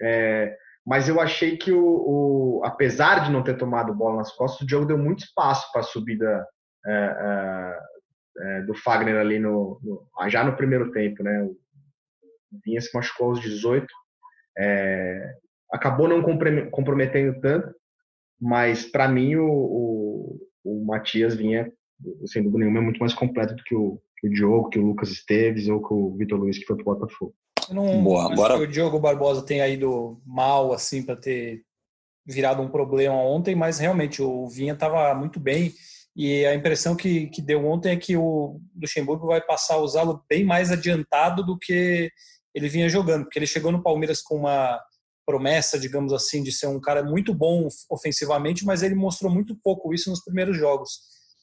[0.00, 4.62] É, mas eu achei que, o, o, apesar de não ter tomado bola nas costas,
[4.62, 6.46] o Diogo deu muito espaço para a subida
[6.86, 7.78] é, é,
[8.38, 11.22] é, do Fagner ali no, no, já no primeiro tempo.
[11.22, 11.42] Né?
[11.42, 11.56] O
[12.64, 13.86] Vinha se machucou aos 18,
[14.58, 15.34] é,
[15.72, 16.22] acabou não
[16.70, 17.74] comprometendo tanto,
[18.40, 21.70] mas para mim o, o, o, Matias vinha,
[22.26, 24.86] sem dúvida nenhuma, é muito mais completo do que o, que o Diogo, que o
[24.86, 27.34] Lucas Esteves ou que o Vitor Luiz, que foi pro Botafogo.
[27.68, 31.62] Eu não Boa, acho que o Diogo Barbosa tenha ido mal, assim, para ter
[32.24, 35.72] virado um problema ontem, mas realmente o Vinha estava muito bem
[36.16, 40.24] e a impressão que, que deu ontem é que o Luxemburgo vai passar a usá-lo
[40.26, 42.10] bem mais adiantado do que
[42.56, 44.80] ele vinha jogando, porque ele chegou no Palmeiras com uma
[45.26, 49.92] promessa, digamos assim, de ser um cara muito bom ofensivamente, mas ele mostrou muito pouco
[49.92, 51.00] isso nos primeiros jogos.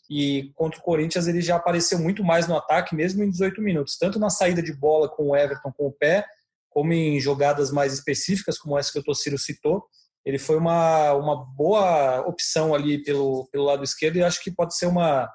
[0.10, 3.96] E contra o Corinthians ele já apareceu muito mais no ataque, mesmo em 18 minutos,
[3.96, 6.26] tanto na saída de bola com o Everton com o pé,
[6.68, 9.86] como em jogadas mais específicas, como essa que o Tociro citou.
[10.26, 14.76] Ele foi uma, uma boa opção ali pelo, pelo lado esquerdo e acho que pode
[14.76, 15.30] ser uma,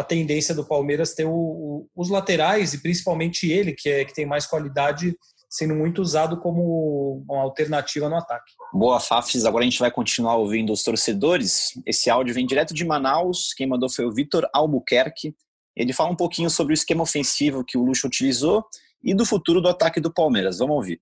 [0.00, 4.14] uma tendência do Palmeiras ter o, o, os laterais e principalmente ele, que, é, que
[4.14, 5.14] tem mais qualidade,
[5.48, 8.50] sendo muito usado como uma alternativa no ataque.
[8.72, 9.44] Boa, Fafs.
[9.44, 11.72] Agora a gente vai continuar ouvindo os torcedores.
[11.84, 13.52] Esse áudio vem direto de Manaus.
[13.54, 15.34] Quem mandou foi o Vitor Albuquerque.
[15.76, 18.64] Ele fala um pouquinho sobre o esquema ofensivo que o Luxo utilizou
[19.02, 20.58] e do futuro do ataque do Palmeiras.
[20.58, 21.00] Vamos ouvir.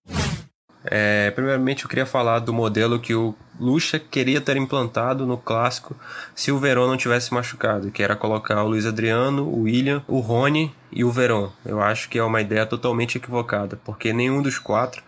[0.84, 5.96] É, primeiramente, eu queria falar do modelo que o Lucha queria ter implantado no clássico
[6.34, 10.20] se o Verón não tivesse machucado, que era colocar o Luiz Adriano, o William, o
[10.20, 11.50] Rony e o Verón.
[11.64, 15.02] Eu acho que é uma ideia totalmente equivocada, porque nenhum dos quatro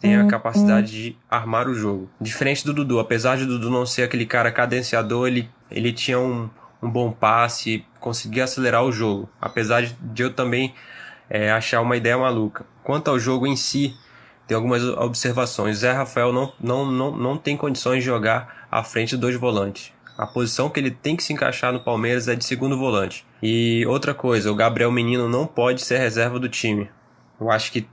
[0.00, 2.08] tem a capacidade de armar o jogo.
[2.18, 6.48] Diferente do Dudu, apesar de Dudu não ser aquele cara cadenciador, ele, ele tinha um,
[6.82, 10.74] um bom passe, conseguia acelerar o jogo, apesar de eu também
[11.28, 12.64] é, achar uma ideia maluca.
[12.82, 13.94] Quanto ao jogo em si,
[14.50, 15.78] tem algumas observações.
[15.78, 19.92] Zé Rafael não, não, não, não tem condições de jogar à frente dos volantes.
[20.18, 23.24] A posição que ele tem que se encaixar no Palmeiras é de segundo volante.
[23.40, 26.90] E outra coisa, o Gabriel Menino não pode ser reserva do time.
[27.40, 27.86] Eu acho que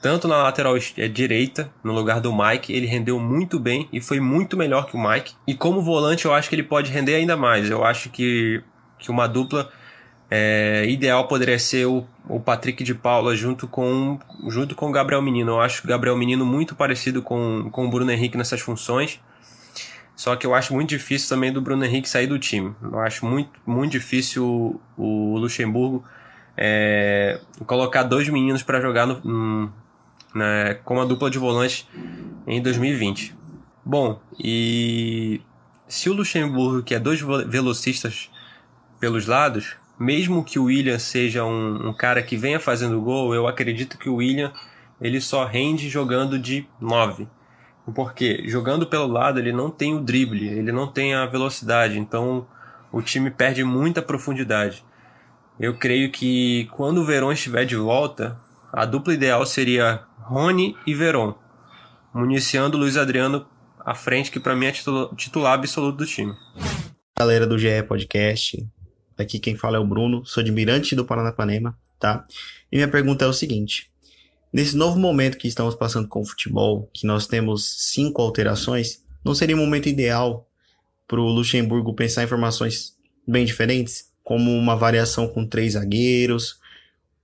[0.00, 4.20] tanto na lateral é, direita, no lugar do Mike, ele rendeu muito bem e foi
[4.20, 5.34] muito melhor que o Mike.
[5.48, 7.68] E como volante, eu acho que ele pode render ainda mais.
[7.68, 8.62] Eu acho que,
[9.00, 9.68] que uma dupla
[10.34, 14.18] é, ideal poderia ser o, o Patrick de Paula junto com,
[14.48, 15.52] junto com o Gabriel Menino.
[15.52, 19.20] Eu acho o Gabriel Menino muito parecido com, com o Bruno Henrique nessas funções.
[20.16, 22.74] Só que eu acho muito difícil também do Bruno Henrique sair do time.
[22.82, 26.02] Eu acho muito, muito difícil o, o Luxemburgo
[26.56, 29.70] é, colocar dois meninos para jogar no,
[30.34, 31.86] né, como a dupla de volante
[32.46, 33.36] em 2020.
[33.84, 35.42] Bom, e
[35.86, 38.30] se o Luxemburgo quer dois velocistas
[38.98, 43.46] pelos lados, mesmo que o William seja um, um, cara que venha fazendo gol, eu
[43.46, 44.52] acredito que o William
[45.00, 47.28] ele só rende jogando de 9.
[47.94, 52.46] Porque jogando pelo lado ele não tem o drible, ele não tem a velocidade, então
[52.92, 54.84] o time perde muita profundidade.
[55.58, 58.36] Eu creio que quando o Verón estiver de volta,
[58.72, 61.34] a dupla ideal seria Rony e Verón,
[62.12, 63.46] municiando Luiz Adriano
[63.78, 64.72] à frente, que para mim é
[65.16, 66.34] titular absoluto do time.
[67.16, 68.66] Galera do GE Podcast,
[69.18, 72.26] Aqui quem fala é o Bruno, sou de Mirante do Paranapanema, tá?
[72.70, 73.90] E minha pergunta é o seguinte:
[74.52, 79.34] nesse novo momento que estamos passando com o futebol, que nós temos cinco alterações, não
[79.34, 80.48] seria um momento ideal
[81.06, 82.96] para o Luxemburgo pensar em formações
[83.26, 86.58] bem diferentes, como uma variação com três zagueiros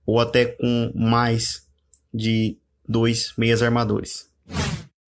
[0.05, 1.67] ou até com mais
[2.13, 4.29] de dois meias armadores?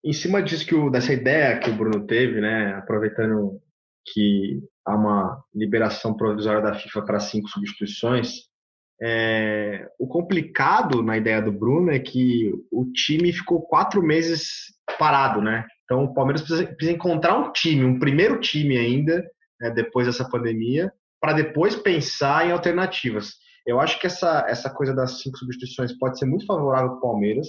[0.05, 3.61] Em cima disso que o, dessa ideia que o Bruno teve, né, aproveitando
[4.05, 8.49] que há uma liberação provisória da FIFA para cinco substituições.
[9.03, 15.41] É, o complicado na ideia do Bruno é que o time ficou quatro meses parado,
[15.41, 15.67] né?
[15.85, 19.25] Então o Palmeiras precisa, precisa encontrar um time, um primeiro time ainda,
[19.61, 23.33] né, depois dessa pandemia, para depois pensar em alternativas.
[23.67, 27.01] Eu acho que essa, essa coisa das cinco substituições pode ser muito favorável para o
[27.01, 27.47] Palmeiras,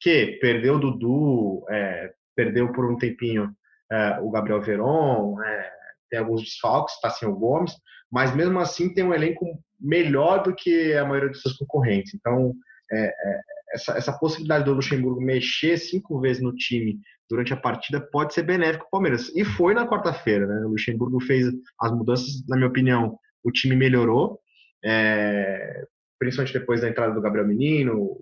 [0.00, 3.50] que perdeu o Dudu, é, perdeu por um tempinho
[3.90, 5.70] é, o Gabriel Veron, é,
[6.10, 7.72] tem alguns desfalques, está sem o Gomes,
[8.10, 9.44] mas mesmo assim tem um elenco
[9.80, 12.14] melhor do que a maioria dos seus concorrentes.
[12.14, 12.54] Então,
[12.90, 13.40] é, é,
[13.74, 18.42] essa, essa possibilidade do Luxemburgo mexer cinco vezes no time durante a partida pode ser
[18.42, 19.34] benéfico para o Palmeiras.
[19.34, 20.64] E foi na quarta-feira, né?
[20.64, 21.48] O Luxemburgo fez
[21.80, 24.40] as mudanças, na minha opinião, o time melhorou,
[24.84, 25.84] é,
[26.18, 28.16] principalmente depois da entrada do Gabriel Menino,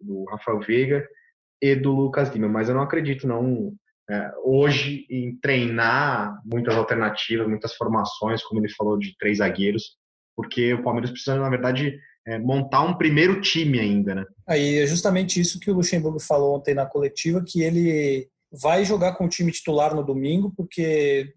[0.00, 1.06] do Rafael Veiga
[1.60, 2.48] e do Lucas Lima.
[2.48, 3.72] Mas eu não acredito, não,
[4.08, 9.96] é, hoje, em treinar muitas alternativas, muitas formações, como ele falou, de três zagueiros,
[10.36, 14.24] porque o Palmeiras precisa, na verdade, é, montar um primeiro time ainda, né?
[14.48, 19.14] Aí é justamente isso que o Luxemburgo falou ontem na coletiva, que ele vai jogar
[19.14, 21.32] com o time titular no domingo, porque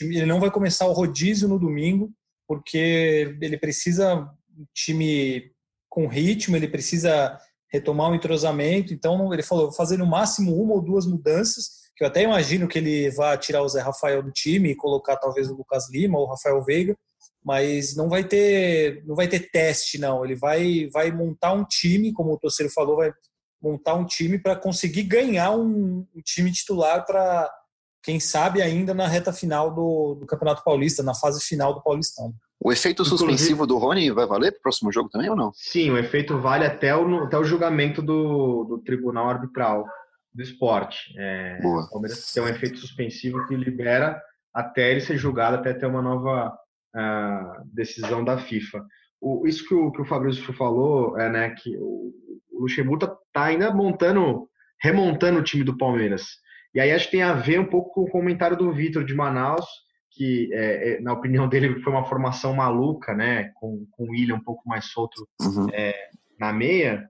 [0.00, 2.10] ele não vai começar o rodízio no domingo,
[2.46, 5.50] porque ele precisa um time
[5.88, 7.38] com ritmo, ele precisa
[7.70, 8.94] retomar o entrosamento.
[8.94, 12.78] Então, ele falou, fazer no máximo uma ou duas mudanças, que eu até imagino que
[12.78, 16.26] ele vá tirar o Zé Rafael do time e colocar talvez o Lucas Lima ou
[16.26, 16.96] o Rafael Veiga,
[17.44, 20.24] mas não vai ter não vai ter teste não.
[20.24, 23.12] Ele vai vai montar um time como o torcedor falou vai
[23.60, 27.50] montar um time para conseguir ganhar um, um time titular para
[28.00, 32.32] quem sabe ainda na reta final do, do, Campeonato Paulista na fase final do Paulistão.
[32.60, 35.50] O efeito suspensivo do Rony vai valer para o próximo jogo também ou não?
[35.52, 39.84] Sim o efeito vale até o até o julgamento do, do Tribunal Arbitral
[40.38, 44.22] do Esporte é, o Palmeiras tem um efeito suspensivo que libera
[44.54, 46.56] até ele ser julgado até ter uma nova
[46.94, 48.84] a decisão da FIFA.
[49.20, 52.12] O, isso que o, que o Fabrício falou é né, que o,
[52.52, 54.48] o Luxemburgo está tá ainda montando,
[54.80, 56.38] remontando o time do Palmeiras.
[56.74, 59.14] E aí acho que tem a ver um pouco com o comentário do Vitor de
[59.14, 59.66] Manaus,
[60.12, 64.36] que é, é, na opinião dele foi uma formação maluca, né, com, com o William
[64.36, 65.68] um pouco mais solto uhum.
[65.72, 65.94] é,
[66.38, 67.08] na meia,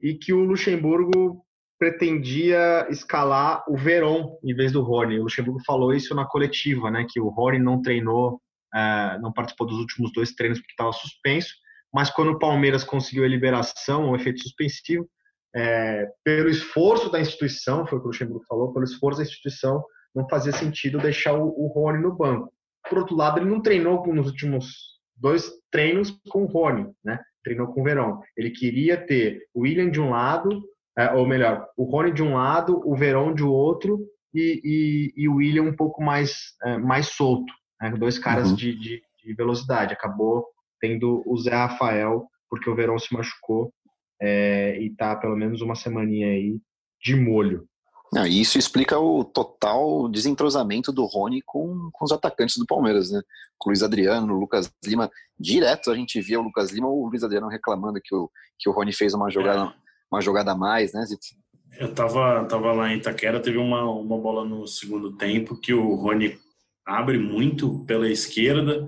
[0.00, 1.43] e que o Luxemburgo
[1.84, 5.18] pretendia escalar o Verón em vez do Rony.
[5.18, 8.40] O Luxemburgo falou isso na coletiva, né, que o Rony não treinou
[8.74, 11.54] uh, não participou dos últimos dois treinos porque estava suspenso,
[11.92, 15.08] mas quando o Palmeiras conseguiu a liberação, o efeito suspensivo,
[15.54, 19.84] é, pelo esforço da instituição, foi o que o Luxemburgo falou, pelo esforço da instituição,
[20.12, 22.52] não fazia sentido deixar o, o Rony no banco.
[22.88, 27.20] Por outro lado, ele não treinou nos últimos dois treinos com o Rony, né?
[27.44, 28.20] Treinou com o Verão.
[28.36, 30.60] Ele queria ter o William de um lado,
[30.96, 34.00] é, ou melhor, o Rony de um lado, o Verão de outro
[34.32, 34.60] e,
[35.16, 37.96] e, e o William um pouco mais, é, mais solto né?
[37.98, 38.56] dois caras uhum.
[38.56, 39.92] de, de, de, velocidade.
[39.92, 40.46] Acabou
[40.80, 43.72] tendo o Zé Rafael, porque o Verão se machucou
[44.20, 46.58] é, e tá pelo menos uma semaninha aí
[47.02, 47.66] de molho.
[48.28, 53.20] E isso explica o total desentrosamento do Rony com, com os atacantes do Palmeiras, né?
[53.58, 55.10] Com o Luiz Adriano, o Lucas Lima.
[55.36, 58.68] Direto a gente via o Lucas Lima ou o Luiz Adriano reclamando que o, que
[58.68, 59.74] o Rony fez uma jogada, é.
[60.14, 61.26] Uma jogada a mais, né, Zito?
[61.78, 65.94] Eu tava, tava lá em Itaquera, teve uma, uma bola no segundo tempo que o
[65.94, 66.38] Rony
[66.86, 68.86] abre muito pela esquerda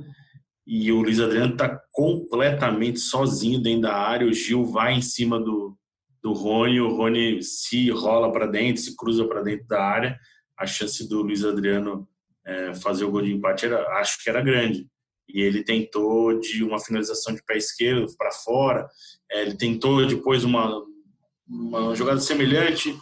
[0.66, 4.26] e o Luiz Adriano está completamente sozinho dentro da área.
[4.26, 5.76] O Gil vai em cima do,
[6.22, 10.18] do Rony, o Rony se rola para dentro, se cruza para dentro da área.
[10.58, 12.08] A chance do Luiz Adriano
[12.46, 14.88] é, fazer o gol de empate era, acho que era grande.
[15.28, 18.88] E ele tentou de uma finalização de pé esquerdo para fora.
[19.30, 20.82] É, ele tentou depois uma,
[21.48, 22.96] uma jogada semelhante,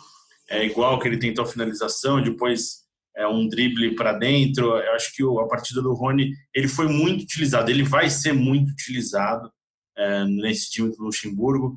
[0.48, 2.22] é, igual que ele tentou a finalização.
[2.22, 2.84] Depois
[3.16, 4.76] é, um drible para dentro.
[4.76, 8.70] Eu acho que a partida do Rony ele foi muito utilizado, ele vai ser muito
[8.70, 9.50] utilizado
[9.96, 11.76] é, nesse time do Luxemburgo.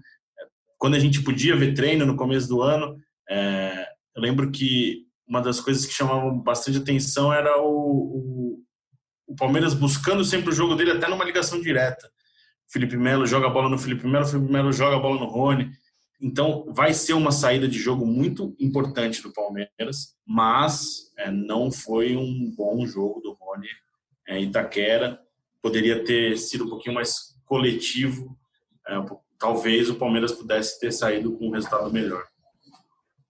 [0.78, 2.98] Quando a gente podia ver treino no começo do ano,
[3.30, 8.64] é, eu lembro que uma das coisas que chamavam bastante atenção era o, o,
[9.28, 12.10] o Palmeiras buscando sempre o jogo dele, até numa ligação direta.
[12.72, 15.72] Felipe Melo joga a bola no Felipe Melo, Felipe Melo joga a bola no Rony.
[16.20, 22.16] Então, vai ser uma saída de jogo muito importante do Palmeiras, mas é, não foi
[22.16, 23.68] um bom jogo do Rony
[24.28, 25.20] é, Itaquera.
[25.62, 28.36] Poderia ter sido um pouquinho mais coletivo.
[28.88, 28.96] É,
[29.38, 32.24] talvez o Palmeiras pudesse ter saído com um resultado melhor.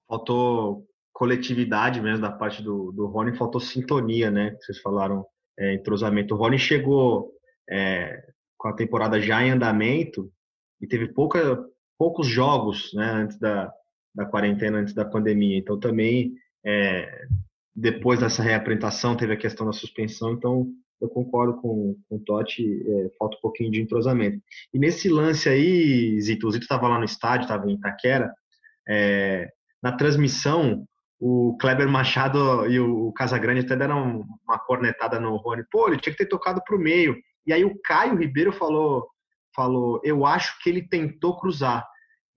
[0.08, 4.56] Faltou coletividade mesmo da parte do, do Rony, faltou sintonia, né?
[4.62, 5.26] Vocês falaram
[5.60, 6.36] é, entrosamento.
[6.36, 7.34] O Rony chegou
[7.70, 8.24] é,
[8.56, 10.32] com a temporada já em andamento
[10.80, 11.60] e teve pouca
[11.98, 13.72] poucos jogos né, antes da,
[14.14, 15.58] da quarentena, antes da pandemia.
[15.58, 16.34] Então, também,
[16.66, 17.28] é,
[17.76, 20.34] depois dessa reapresentação, teve a questão da suspensão.
[20.34, 20.68] Então,
[21.00, 24.42] eu concordo com, com o Totti, é, falta um pouquinho de entrosamento.
[24.74, 28.34] E nesse lance aí, Zito, o Zito estava lá no estádio, estava em Itaquera,
[28.88, 29.50] é,
[29.82, 30.88] na transmissão,
[31.20, 35.64] o Kleber Machado e o Casagrande até deram uma cornetada no Rony.
[35.72, 37.16] Pô, ele tinha que ter tocado para o meio.
[37.46, 39.08] E aí o Caio Ribeiro falou,
[39.58, 41.86] falou, eu acho que ele tentou cruzar.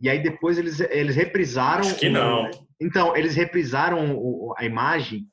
[0.01, 1.83] E aí depois eles, eles reprisaram.
[1.83, 2.51] Acho que não.
[2.81, 5.29] então, eles reprisaram o, a imagem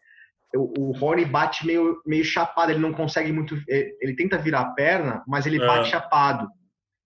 [0.56, 3.56] o, o Rony bate meio, meio chapado, ele não consegue muito.
[3.68, 5.66] Ele, ele tenta virar a perna, mas ele É.
[5.66, 6.48] bate chapado.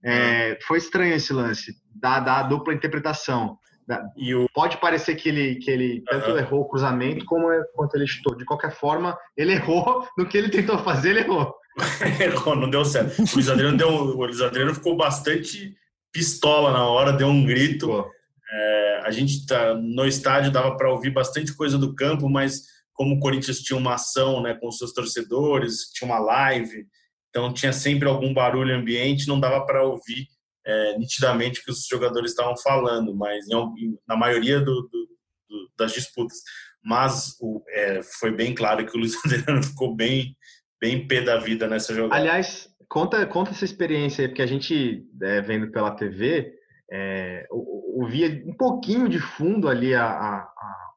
[0.03, 3.57] É, foi estranho esse lance, da, da dupla interpretação.
[3.87, 6.39] Da- E o, Pode parecer que ele, que ele tanto Aham.
[6.39, 8.35] errou o cruzamento como é- quanto ele chutou.
[8.37, 11.53] De qualquer forma, ele errou no que ele tentou fazer, ele errou.
[12.19, 13.17] Errou, não deu certo.
[13.21, 15.73] O Luiz Adriano, deu, o Luiz Adriano ficou bastante
[16.11, 18.05] pistola na hora, deu um grito.
[18.53, 22.63] É, a gente tá no estádio dava para ouvir bastante coisa do campo, mas
[22.93, 26.85] como o Corinthians tinha uma ação, né, com os seus torcedores, tinha uma live,
[27.29, 30.27] então tinha sempre algum barulho ambiente, não dava para ouvir
[30.65, 35.09] é, nitidamente o que os jogadores estavam falando, mas em na maioria do- do-
[35.49, 36.37] do- das disputas.
[36.83, 40.35] Mas o- é, foi bem claro que o Luiz Adriano ficou bem,
[40.79, 42.19] bem pé da vida nessa jogada.
[42.19, 46.53] Aliás, conta, conta essa experiência aí, porque a gente, é, vendo pela TV,
[46.91, 50.89] é, ou- ouvia um pouquinho de fundo ali a, a, a,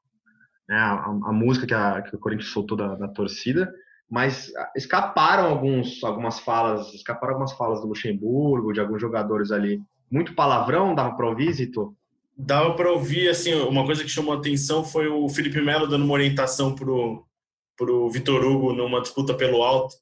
[0.68, 1.66] né, a- música
[2.02, 3.70] que, que o Corinthians soltou da, da torcida,
[4.10, 9.80] mas escaparam alguns, algumas falas, escaparam algumas falas do Luxemburgo, de alguns jogadores ali.
[10.10, 11.96] Muito palavrão, dava para ouvir, Zito?
[12.36, 16.04] Dava para ouvir, assim, uma coisa que chamou a atenção foi o Felipe Melo dando
[16.04, 17.24] uma orientação pro,
[17.76, 19.94] pro Vitor Hugo numa disputa pelo alto.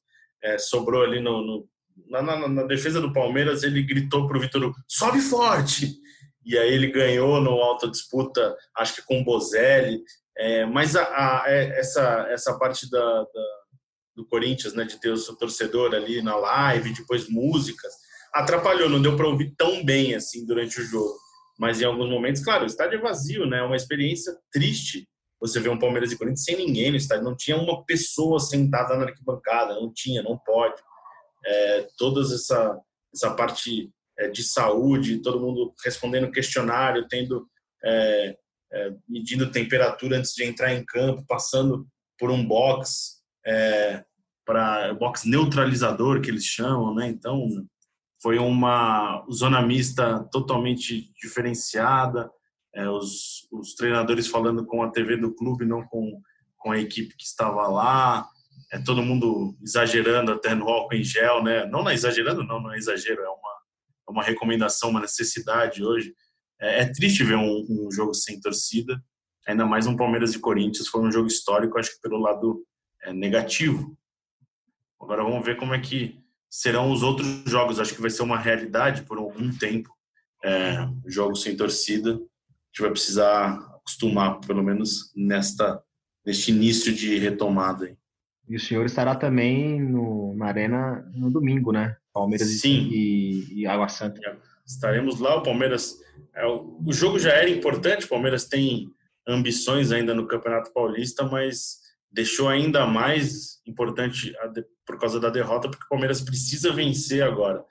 [0.43, 1.65] É, sobrou ali no, no-
[2.09, 5.95] na, na- na defesa do Palmeiras, ele gritou pro Vitor Hugo, sobe forte!
[6.45, 10.01] E aí ele ganhou no alta disputa, acho que com o Bozelli.
[10.37, 13.62] É, mas a, a- é- essa, essa parte da, da-
[14.15, 17.93] do Corinthians, né, de ter o seu torcedor ali na live, depois músicas,
[18.33, 21.17] atrapalhou, não deu para ouvir tão bem assim durante o jogo.
[21.57, 23.59] Mas em alguns momentos, claro, o estádio é vazio, né?
[23.59, 25.07] É uma experiência triste.
[25.39, 28.95] Você vê um Palmeiras e Corinthians sem ninguém no estádio, não tinha uma pessoa sentada
[28.97, 30.81] na arquibancada, não tinha, não pode.
[31.45, 32.79] É, toda essa,
[33.13, 37.47] essa parte é, de saúde, todo mundo respondendo questionário, tendo
[37.83, 38.37] é,
[38.71, 41.85] é, medindo temperatura antes de entrar em campo, passando
[42.17, 43.12] por um box
[43.45, 44.03] é,
[44.45, 47.07] para box neutralizador que eles chamam, né?
[47.07, 47.47] Então
[48.21, 52.31] foi uma zona mista totalmente diferenciada,
[52.73, 56.21] é, os, os treinadores falando com a TV do clube, não com,
[56.57, 58.25] com a equipe que estava lá,
[58.71, 61.65] é todo mundo exagerando até no álcool em gel, né?
[61.65, 63.53] Não é exagerando, não, não é exagero, é uma,
[64.07, 66.15] é uma recomendação, uma necessidade hoje.
[66.59, 69.03] É, é triste ver um, um jogo sem torcida,
[69.45, 72.63] ainda mais um Palmeiras e Corinthians, foi um jogo histórico, acho que pelo lado
[73.11, 73.97] negativo.
[75.01, 76.17] Agora vamos ver como é que
[76.49, 77.79] serão os outros jogos.
[77.79, 79.89] Acho que vai ser uma realidade por algum tempo.
[80.43, 82.11] É, jogos sem torcida.
[82.11, 85.81] A gente vai precisar acostumar, pelo menos nesta
[86.25, 87.85] neste início de retomada.
[87.85, 87.97] aí.
[88.47, 91.97] E o senhor estará também no, na Arena no domingo, né?
[92.13, 92.87] Palmeiras e- Sim.
[92.91, 94.19] E, e Água Santa.
[94.65, 95.35] Estaremos lá.
[95.35, 95.97] O Palmeiras.
[96.33, 98.05] é, o, o jogo já era importante.
[98.05, 98.89] O Palmeiras tem
[99.27, 101.79] ambições ainda no Campeonato Paulista, mas
[102.13, 107.63] deixou ainda mais importante de- por causa da derrota, porque o Palmeiras precisa vencer agora.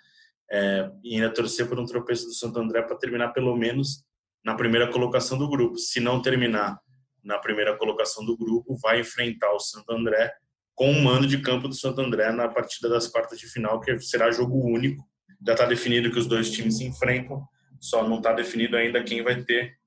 [0.51, 4.05] É, e ainda torcer por um tropeço do Santo André para terminar pelo menos
[4.45, 5.79] na primeira colocação do grupo.
[5.79, 6.79] Se não terminar
[7.23, 10.35] na primeira colocação do grupo, vai enfrentar o Santo André
[10.75, 13.99] com o mando de campo do Santo André na partida das quartas de final, que
[14.01, 15.07] será jogo único.
[15.47, 17.47] Já está definido que os dois times se enfrentam,
[17.81, 19.79] só não está definido ainda quem vai ter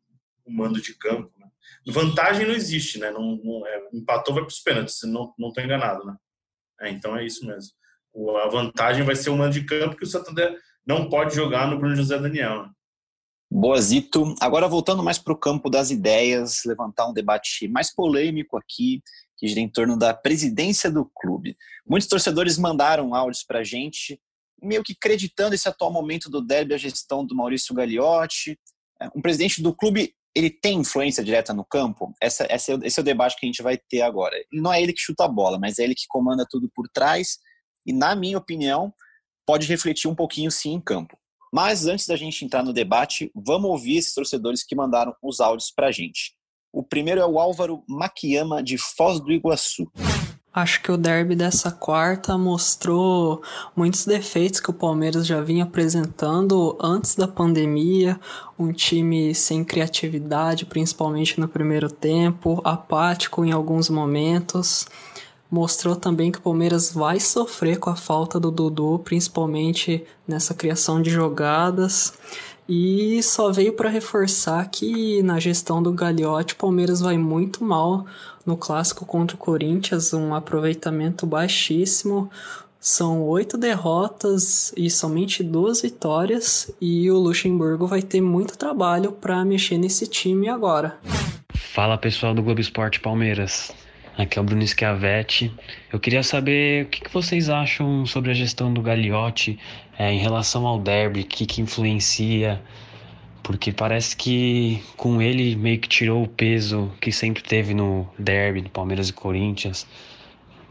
[0.46, 1.32] o mando de campo.
[1.88, 3.12] Vantagem não existe, né?
[3.12, 6.16] Não, não é, empatou, vai para os pênaltis, se não estou enganado, né?
[6.82, 7.72] É, então é isso mesmo.
[8.14, 10.56] O- a vantagem vai ser o mando de campo, que o Santo André
[10.86, 12.64] não pode jogar no Bruno José Daniel.
[12.64, 12.70] Né?
[13.52, 14.36] Boazito.
[14.42, 19.02] Agora voltando mais para o campo das ideias, levantar um debate mais polêmico aqui,
[19.38, 21.58] que gira em torno da presidência do clube.
[21.86, 24.20] Muitos torcedores mandaram áudios para a gente,
[24.62, 28.58] meio que acreditando esse atual momento do derby, a gestão do Maurício Gagliotti.
[29.02, 32.14] É, Um presidente do clube, ele tem influência direta no campo?
[32.22, 34.36] Essa, essa é esse é o debate que a gente vai ter agora.
[34.52, 37.38] Não é ele que chuta a bola, mas é ele que comanda tudo por trás
[37.86, 38.94] e, na minha opinião,
[39.46, 41.18] pode refletir um pouquinho sim em campo.
[41.54, 45.72] Mas antes da gente entrar no debate, vamos ouvir esses torcedores que mandaram os áudios
[45.74, 46.36] pra gente.
[46.74, 49.90] O primeiro é o Álvaro Maquiama, de Foz do Iguaçu.
[50.56, 53.42] Acho que o derby dessa quarta mostrou
[53.76, 58.18] muitos defeitos que o Palmeiras já vinha apresentando antes da pandemia.
[58.58, 64.88] Um time sem criatividade, principalmente no primeiro tempo, apático em alguns momentos.
[65.52, 71.02] Mostrou também que o Palmeiras vai sofrer com a falta do Dudu, principalmente nessa criação
[71.02, 72.14] de jogadas.
[72.68, 78.06] E só veio para reforçar que na gestão do Gagliotti o Palmeiras vai muito mal
[78.46, 82.30] no clássico contra o Corinthians, um aproveitamento baixíssimo.
[82.80, 89.44] São oito derrotas e somente duas vitórias, e o Luxemburgo vai ter muito trabalho para
[89.44, 90.98] mexer nesse time agora.
[91.54, 93.72] Fala pessoal do Globo Esporte Palmeiras.
[94.18, 95.54] Aqui é o Bruno Schiavetti.
[95.92, 99.60] Eu queria saber o que, vocês acham sobre a gestão do Gagliotti
[100.00, 102.62] é, em relação ao derby, o que, que influencia,
[103.44, 108.62] porque parece que com ele meio que tirou o peso que sempre teve no derby,
[108.62, 109.86] no Palmeiras e Corinthians.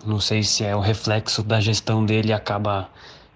[0.07, 2.89] Não sei se é o reflexo da gestão dele acaba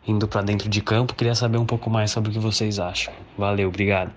[0.06, 1.14] indo para dentro de campo.
[1.14, 3.12] Queria saber um pouco mais sobre o que vocês acham.
[3.36, 4.10] Valeu, obrigado.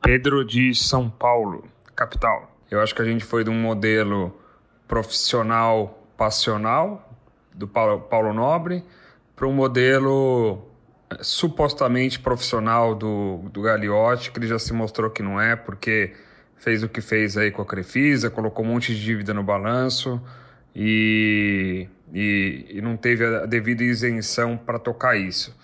[0.00, 1.64] Pedro de São Paulo,
[1.94, 2.50] capital.
[2.70, 4.34] Eu acho que a gente foi de um modelo
[4.88, 7.16] profissional passional
[7.54, 8.82] do Paulo, Nobre
[9.36, 10.66] para um modelo
[11.10, 16.12] eh, supostamente profissional do, do Gagliotti, que ele já se mostrou que não é, porque
[16.56, 20.20] fez o que fez aí com a Crefisa, colocou um monte de dívida no balanço
[20.74, 25.56] e, e, e não teve a devida isenção para tocar isso.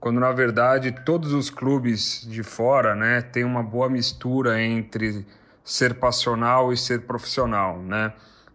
[0.00, 5.24] Quando na verdade todos os clubes de fora né, têm uma boa mistura entre
[5.62, 8.12] ser passional e ser profissional, né?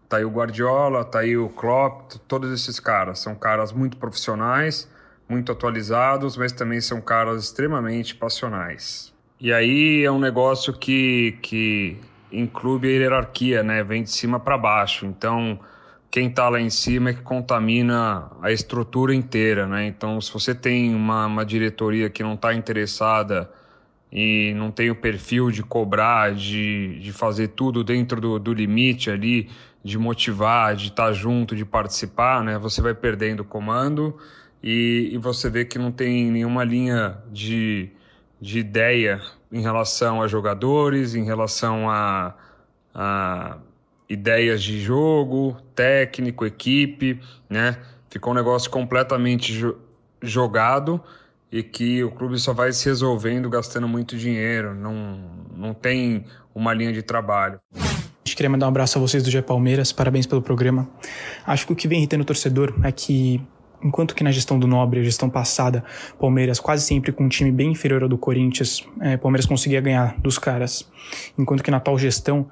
[0.08, 3.18] Tá aí o Guardiola, tá aí o Klopp, todos esses caras.
[3.18, 4.88] São caras muito profissionais,
[5.28, 9.12] muito atualizados, mas também são caras extremamente passionais.
[9.38, 11.98] E aí é um negócio que, que
[12.32, 13.84] inclui a hierarquia, né?
[13.84, 15.04] Vem de cima para baixo.
[15.04, 15.60] Então,
[16.10, 19.86] quem está lá em cima é que contamina a estrutura inteira, né?
[19.86, 23.50] Então, se você tem uma, uma diretoria que não está interessada
[24.10, 29.10] e não tem o perfil de cobrar, de, de fazer tudo dentro do, do limite
[29.10, 29.50] ali,
[29.88, 32.58] de motivar, de estar junto, de participar, né?
[32.58, 34.16] Você vai perdendo o comando
[34.62, 37.90] e, e você vê que não tem nenhuma linha de,
[38.38, 39.20] de ideia
[39.50, 42.34] em relação a jogadores, em relação a,
[42.94, 43.56] a
[44.08, 47.78] ideias de jogo, técnico, equipe, né?
[48.10, 49.76] Ficou um negócio completamente jo
[50.20, 51.00] jogado
[51.50, 56.74] e que o clube só vai se resolvendo gastando muito dinheiro, não, não tem uma
[56.74, 57.60] linha de trabalho.
[58.38, 60.88] Queria mandar um abraço a vocês do G Palmeiras, parabéns pelo programa.
[61.44, 63.42] Acho que o que vem irritando o torcedor é que,
[63.82, 65.82] enquanto que na gestão do Nobre, a gestão passada,
[66.20, 70.14] Palmeiras quase sempre com um time bem inferior ao do Corinthians, é, Palmeiras conseguia ganhar
[70.20, 70.88] dos caras.
[71.36, 72.46] Enquanto que na tal gestão,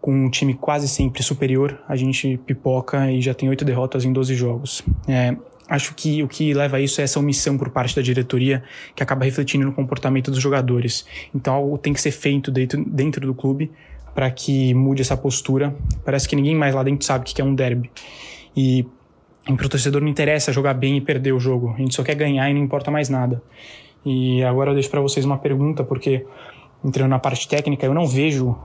[0.00, 4.12] com um time quase sempre superior, a gente pipoca e já tem oito derrotas em
[4.12, 4.84] 12 jogos.
[5.08, 5.36] É,
[5.68, 8.62] acho que o que leva a isso é essa omissão por parte da diretoria,
[8.94, 11.04] que acaba refletindo no comportamento dos jogadores.
[11.34, 13.72] Então algo tem que ser feito dentro, dentro do clube
[14.14, 15.74] para que mude essa postura.
[16.04, 17.90] Parece que ninguém mais lá dentro sabe o que é um derby.
[18.56, 18.86] E
[19.44, 21.72] para o torcedor não interessa jogar bem e perder o jogo.
[21.74, 23.42] A gente só quer ganhar e não importa mais nada.
[24.04, 26.26] E agora eu deixo para vocês uma pergunta, porque
[26.84, 28.56] entrando na parte técnica, eu não vejo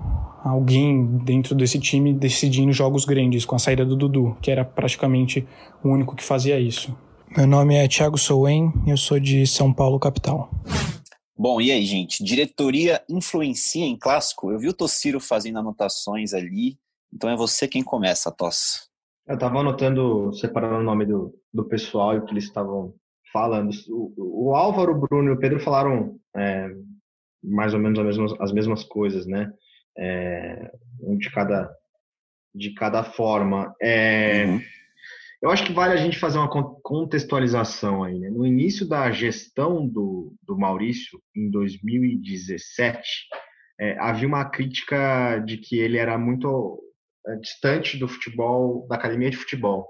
[0.43, 5.48] alguém dentro desse time decidindo jogos grandes, com a saída do Dudu, que era praticamente
[5.84, 6.95] o único que fazia isso.
[7.36, 10.50] Meu nome é Thiago Souen eu sou de São Paulo, capital.
[11.38, 12.23] Bom, e aí, gente?
[12.23, 14.51] Diretoria influencia em clássico?
[14.51, 16.79] Eu vi o Tossiro fazendo anotações ali,
[17.13, 18.89] então é você quem começa, Toss.
[19.27, 22.95] Eu estava anotando, separando o nome do, do pessoal e o que eles estavam
[23.31, 23.69] falando.
[23.89, 26.69] O, o, Álvaro, o Bruno e o Pedro falaram é,
[27.43, 29.51] mais ou menos as mesmas, as mesmas coisas, né?
[29.95, 30.71] É,
[31.01, 31.69] um de cada,
[32.55, 33.75] de cada forma.
[33.79, 34.61] É, uhum.
[35.41, 38.17] Eu acho que vale a gente fazer uma contextualização aí.
[38.17, 38.29] Né?
[38.29, 43.01] No início da gestão do, do Maurício, em 2017,
[43.79, 46.81] é, havia uma crítica de que ele era muito
[47.27, 49.88] é, distante do futebol, da academia de futebol.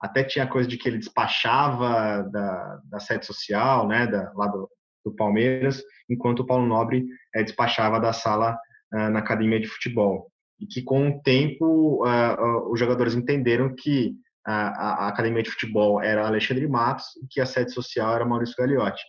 [0.00, 4.68] Até tinha coisa de que ele despachava da, da sede social, né, da, lá do,
[5.04, 8.58] do Palmeiras, enquanto o Paulo Nobre é, despachava da sala
[8.94, 10.30] uh, na academia de futebol.
[10.58, 14.14] E que com o tempo uh, os jogadores entenderam que
[14.46, 18.54] a, a, academia de futebol era Alexandre Matos e que a sede social era Maurício
[18.56, 19.02] Gagliotti.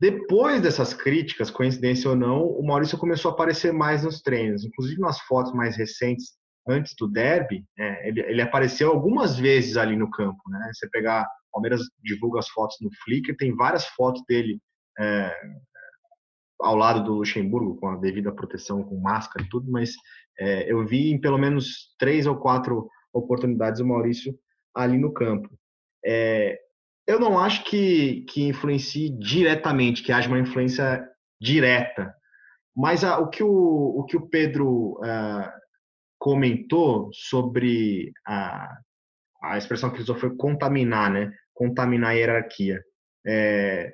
[0.00, 5.00] Depois dessas críticas, coincidência ou não, o Maurício começou a aparecer mais nos treinos, inclusive
[5.00, 6.38] nas fotos mais recentes,
[6.68, 10.38] antes do derby, é, ele, ele, apareceu algumas vezes ali no campo.
[10.48, 10.70] Né?
[10.72, 14.60] Você pegar, o Palmeiras divulga as fotos no Flickr, tem várias fotos dele
[14.98, 15.34] é,
[16.60, 19.94] ao lado do Luxemburgo, com a devida proteção, com máscara e tudo, mas
[20.38, 24.38] é, eu vi em pelo menos três ou quatro oportunidades o Maurício
[24.74, 25.48] ali no campo.
[26.04, 26.58] É,
[27.06, 31.06] eu não acho que, que influencie diretamente, que haja uma influência
[31.40, 32.14] direta,
[32.76, 35.50] mas a, o, que o, o que o Pedro uh,
[36.18, 38.78] comentou sobre a,
[39.42, 41.32] a expressão que ele usou foi contaminar, né?
[41.54, 42.82] Contaminar a hierarquia.
[43.26, 43.92] É,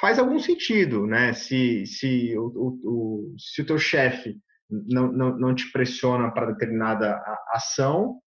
[0.00, 1.32] faz algum sentido, né?
[1.32, 4.38] Se, se, o, o, o se o teu chefe
[4.70, 8.20] não, não, não te pressiona para determinada ação,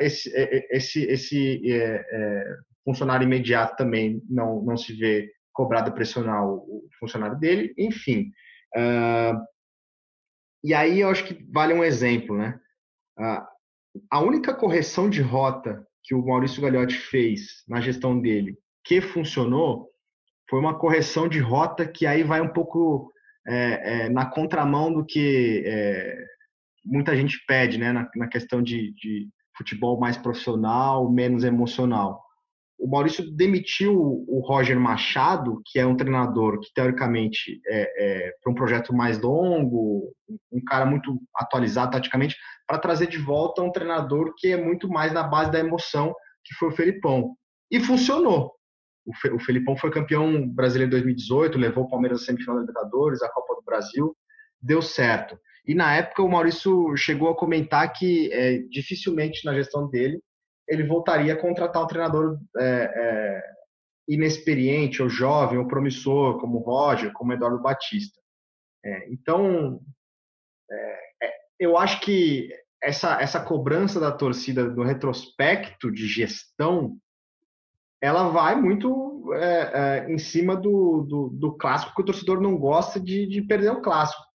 [0.00, 0.30] esse,
[0.70, 6.56] esse, esse é, é, funcionário imediato também não, não se vê cobrado a pressionar o,
[6.56, 8.30] o funcionário dele, enfim.
[8.76, 9.38] Uh,
[10.62, 12.58] e aí eu acho que vale um exemplo, né?
[13.18, 13.42] Uh,
[14.10, 19.90] a única correção de rota que o Maurício Gagliotti fez na gestão dele que funcionou
[20.48, 23.12] foi uma correção de rota que aí vai um pouco
[23.46, 26.16] é, é, na contramão do que é,
[26.84, 32.22] muita gente pede, né, na, na questão de, de, futebol mais profissional, menos emocional.
[32.78, 33.92] O Maurício demitiu
[34.28, 39.20] o Roger Machado, que é um treinador que, teoricamente, é, é para um projeto mais
[39.20, 40.14] longo,
[40.52, 42.36] um cara muito atualizado taticamente,
[42.68, 46.54] para trazer de volta um treinador que é muito mais na base da emoção, que
[46.54, 47.34] foi o Felipão.
[47.68, 48.52] E funcionou.
[49.32, 53.28] O Felipão foi campeão brasileiro em 2018, levou o Palmeiras à semifinal da Libertadores, a
[53.30, 54.14] Copa do Brasil,
[54.60, 55.36] deu certo.
[55.68, 60.18] E na época o Maurício chegou a comentar que é, dificilmente na gestão dele
[60.66, 63.42] ele voltaria a contratar um treinador é, é,
[64.08, 68.18] inexperiente, ou jovem, ou promissor, como o Roger, como o Eduardo Batista.
[68.84, 69.80] É, então,
[70.70, 72.50] é, é, eu acho que
[72.82, 76.98] essa, essa cobrança da torcida do retrospecto de gestão,
[78.00, 83.00] ela vai muito é, em cima do, do, do, clássico, que o torcedor não gosta
[83.00, 84.27] de, de perder o clássico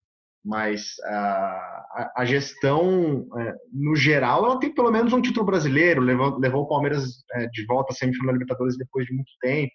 [0.45, 6.39] mas a, a gestão, é, no geral, ela tem pelo menos um título brasileiro, levou,
[6.39, 9.73] levou o Palmeiras é, de volta à semifinal da Libertadores depois de muito tempo.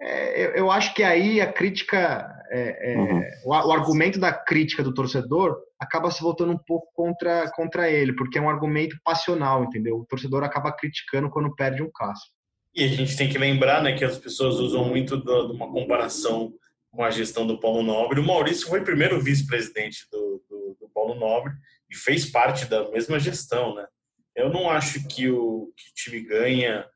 [0.00, 3.22] É, eu, eu, acho que aí a crítica, é, é, uhum.
[3.44, 8.14] o, o, argumento da crítica do torcedor acaba se voltando um pouco contra, contra ele,
[8.14, 9.96] porque é um argumento passional, entendeu?
[9.96, 12.34] O torcedor acaba criticando quando perde um clássico.
[12.74, 16.52] E a gente tem que lembrar né, que as pessoas usam muito de uma comparação
[16.90, 18.20] com a gestão do Paulo Nobre.
[18.20, 21.52] O Maurício foi primeiro vice-presidente do, do, do, Paulo Nobre
[21.90, 23.86] e fez parte da mesma gestão, né?
[24.34, 26.86] Eu não acho que o, que o time ganha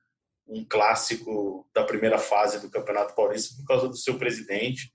[0.46, 4.92] um clássico da primeira fase do Campeonato Paulista por causa do seu presidente.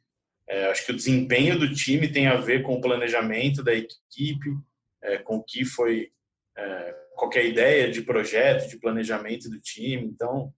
[0.48, 4.56] É, acho que o desempenho do time tem a ver com o planejamento da equipe,
[5.02, 6.12] é, com o que foi
[6.58, 10.06] é, qualquer ideia de projeto, de planejamento do time.
[10.06, 10.54] Então,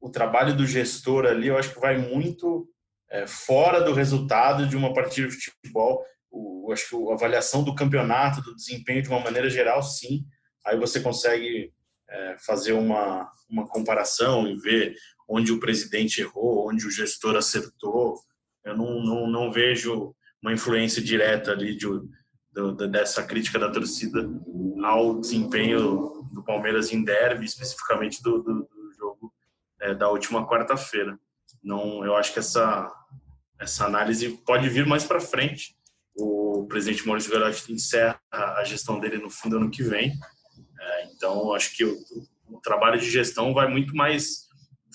[0.00, 2.68] o trabalho do gestor ali, eu acho que vai muito
[3.14, 6.04] é, fora do resultado de uma partida de futebol.
[6.28, 10.24] O, acho que a avaliação do campeonato, do desempenho de uma maneira geral, sim.
[10.66, 11.72] Aí você consegue
[12.10, 14.96] é, fazer uma, uma comparação e ver
[15.28, 18.18] onde o presidente errou, onde o gestor acertou.
[18.64, 20.12] Eu não, não, não vejo
[20.42, 21.86] uma influência direta ali de,
[22.50, 24.28] de, dessa crítica da torcida
[24.82, 29.32] ao desempenho do Palmeiras em derby, especificamente do, do, do jogo
[29.80, 31.16] é, da última quarta-feira.
[31.64, 32.92] Não, eu acho que essa
[33.58, 35.74] essa análise pode vir mais para frente.
[36.14, 40.12] O presidente Maurício Garotti encerra a gestão dele no fim do ano que vem.
[40.80, 41.96] É, então, acho que o,
[42.48, 44.48] o, trabalho de gestão vai muito mais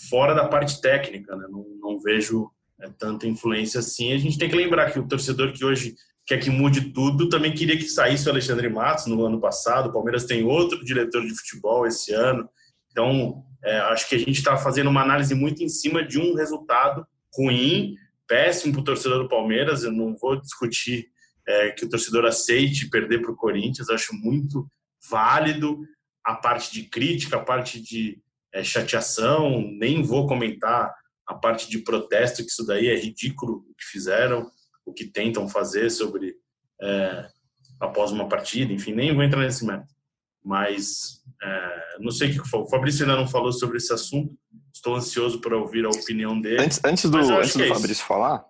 [0.10, 1.36] fora da parte técnica.
[1.36, 1.48] Né?
[1.50, 2.50] Não, não, vejo
[2.80, 4.14] é, tanta influência assim.
[4.14, 5.96] A gente tem que lembrar que o torcedor que hoje
[6.26, 9.90] quer que mude tudo também queria que saísse o Alexandre Matos no ano passado.
[9.90, 12.48] O Palmeiras tem outro diretor de futebol esse ano.
[12.92, 16.34] Então, é, acho que a gente está fazendo uma análise muito em cima de um
[16.34, 17.06] resultado
[17.36, 17.96] ruim
[18.28, 19.84] péssimo para o torcedor do Palmeiras.
[19.84, 21.08] Eu não vou discutir
[21.48, 23.90] é, que o torcedor aceite perder para o Corinthians.
[23.90, 24.70] Acho muito
[25.10, 25.80] válido
[26.24, 28.22] a parte de crítica, a parte de
[28.54, 29.62] é, chateação.
[29.62, 30.94] Nem vou comentar
[31.28, 34.50] a parte de protesto, que isso daí é ridículo o que fizeram,
[34.86, 36.36] o que tentam fazer sobre
[36.82, 37.28] é,
[37.80, 38.72] após uma partida.
[38.72, 39.94] Enfim, nem vou entrar nesse mérito.
[40.50, 44.36] Mas é, não sei o que o Fabrício ainda não falou sobre esse assunto.
[44.74, 46.60] Estou ansioso para ouvir a opinião dele.
[46.60, 48.44] Antes, antes do, antes do é Fabrício falar,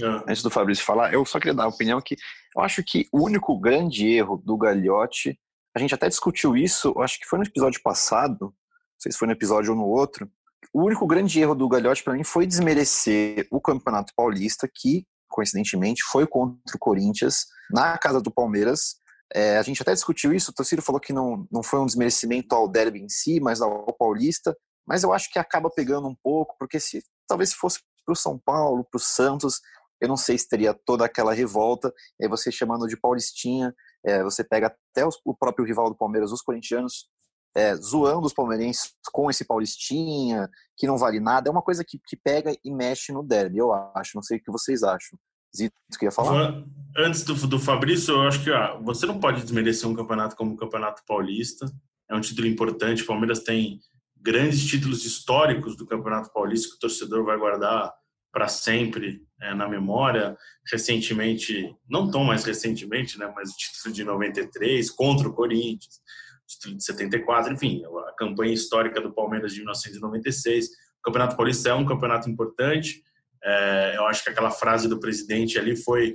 [0.00, 0.24] ah.
[0.28, 2.16] antes do Fabrício falar, eu só queria dar a opinião que
[2.56, 5.36] eu acho que o único grande erro do Gagliotti,
[5.74, 9.18] a gente até discutiu isso, eu acho que foi no episódio passado, não sei se
[9.18, 10.30] foi no episódio ou no outro.
[10.72, 16.00] O único grande erro do Gagliotti para mim foi desmerecer o Campeonato Paulista, que coincidentemente
[16.12, 19.02] foi contra o Corinthians na casa do Palmeiras.
[19.34, 22.54] É, a gente até discutiu isso, o Tociro falou que não, não foi um desmerecimento
[22.54, 24.56] ao derby em si, mas ao Paulista
[24.86, 28.16] mas eu acho que acaba pegando um pouco, porque se talvez se fosse para o
[28.16, 29.60] São Paulo, para o Santos,
[30.00, 33.74] eu não sei se teria toda aquela revolta, e você chamando de Paulistinha,
[34.04, 37.08] é, você pega até os, o próprio rival do Palmeiras, os corintianos,
[37.56, 41.98] é, zoando os palmeirenses com esse Paulistinha, que não vale nada, é uma coisa que,
[42.04, 45.18] que pega e mexe no derby, eu acho, não sei o que vocês acham.
[45.56, 45.74] Zito,
[46.12, 46.64] falar?
[46.96, 50.52] Antes do, do Fabrício, eu acho que ah, você não pode desmerecer um campeonato como
[50.52, 51.66] o Campeonato Paulista,
[52.08, 53.80] é um título importante, o Palmeiras tem
[54.16, 57.92] grandes títulos históricos do Campeonato Paulista que o torcedor vai guardar
[58.32, 60.36] para sempre é, na memória.
[60.70, 66.00] Recentemente, não tão mais recentemente, né, mas o título de 93 contra o Corinthians,
[66.42, 70.66] o título de 74, enfim, a campanha histórica do Palmeiras de 1996.
[70.66, 73.02] O Campeonato Paulista é um campeonato importante.
[73.44, 76.12] É, eu acho que aquela frase do presidente ali foi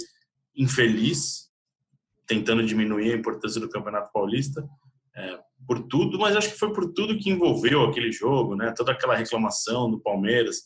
[0.56, 1.50] infeliz,
[2.26, 4.68] tentando diminuir a importância do Campeonato Paulista.
[5.16, 8.74] é, por tudo, mas acho que foi por tudo que envolveu aquele jogo, né?
[8.76, 10.62] Toda aquela reclamação do Palmeiras,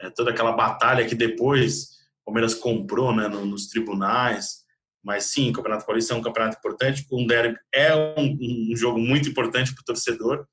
[0.00, 4.64] é, toda aquela batalha que depois o Palmeiras comprou, né, no, nos tribunais.
[5.04, 8.98] Mas sim, o Campeonato Paulista é um campeonato importante, um derby é um, um jogo
[8.98, 10.46] muito importante para o torcedor,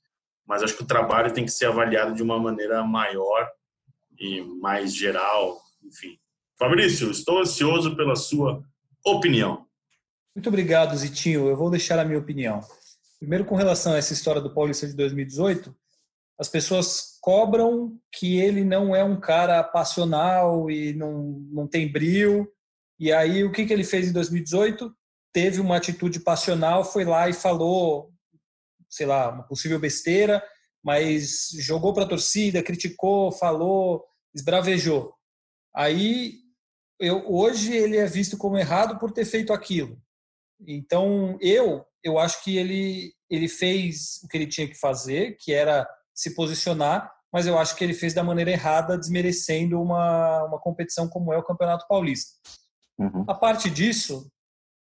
[0.45, 3.49] mas acho que o trabalho tem que ser avaliado de uma maneira maior
[4.20, 6.18] e mais geral, enfim.
[6.57, 8.63] Fabrício, estou ansioso pela sua
[9.05, 9.66] opinião.
[10.36, 11.47] Muito obrigado, Zitinho.
[11.47, 12.61] Eu vou deixar a minha opinião.
[13.20, 15.76] Primeiro, com relação a essa história do Paulista de 2018,
[16.38, 22.47] as pessoas cobram que ele não é um cara passional e não, não tem brilho.
[22.99, 24.93] E aí, o que, que ele fez em 2018?
[25.34, 28.13] Teve uma atitude passional, foi lá e falou,
[28.89, 30.43] sei lá, uma possível besteira,
[30.86, 34.05] mas jogou para a torcida, criticou, falou,
[34.36, 35.15] esbravejou.
[35.75, 36.36] Aí,
[36.99, 39.99] eu, hoje ele é visto como errado por ter feito aquilo.
[40.67, 45.51] Então, eu, eu acho que ele, ele fez o que ele tinha que fazer, que
[45.51, 50.59] era se posicionar, mas eu acho que ele fez da maneira errada, desmerecendo uma, uma
[50.59, 52.31] competição como é o Campeonato Paulista.
[52.99, 53.25] Uhum.
[53.27, 54.31] A parte disso,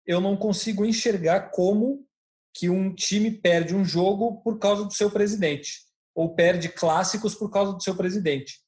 [0.05, 2.05] eu não consigo enxergar como
[2.53, 5.85] que um time perde um jogo por causa do seu presidente,
[6.15, 8.61] ou perde clássicos por causa do seu presidente.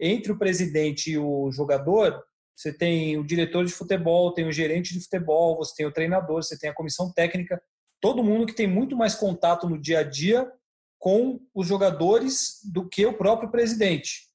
[0.00, 2.24] Entre o presidente e o jogador,
[2.56, 6.42] você tem o diretor de futebol, tem o gerente de futebol, você tem o treinador,
[6.42, 7.62] você tem a comissão técnica,
[8.00, 10.50] todo mundo que tem muito mais contato no dia a dia
[10.98, 14.28] com os jogadores do que o próprio presidente.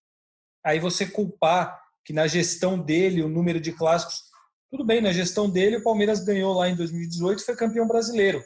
[0.63, 4.23] Aí você culpar que na gestão dele o número de clássicos,
[4.69, 8.43] tudo bem, na gestão dele o Palmeiras ganhou lá em 2018 e foi campeão brasileiro.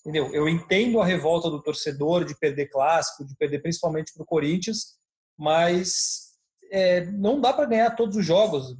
[0.00, 0.34] Entendeu?
[0.34, 4.96] Eu entendo a revolta do torcedor de perder clássico, de perder principalmente para o Corinthians,
[5.38, 6.30] mas
[6.70, 8.76] é, não dá para ganhar todos os jogos,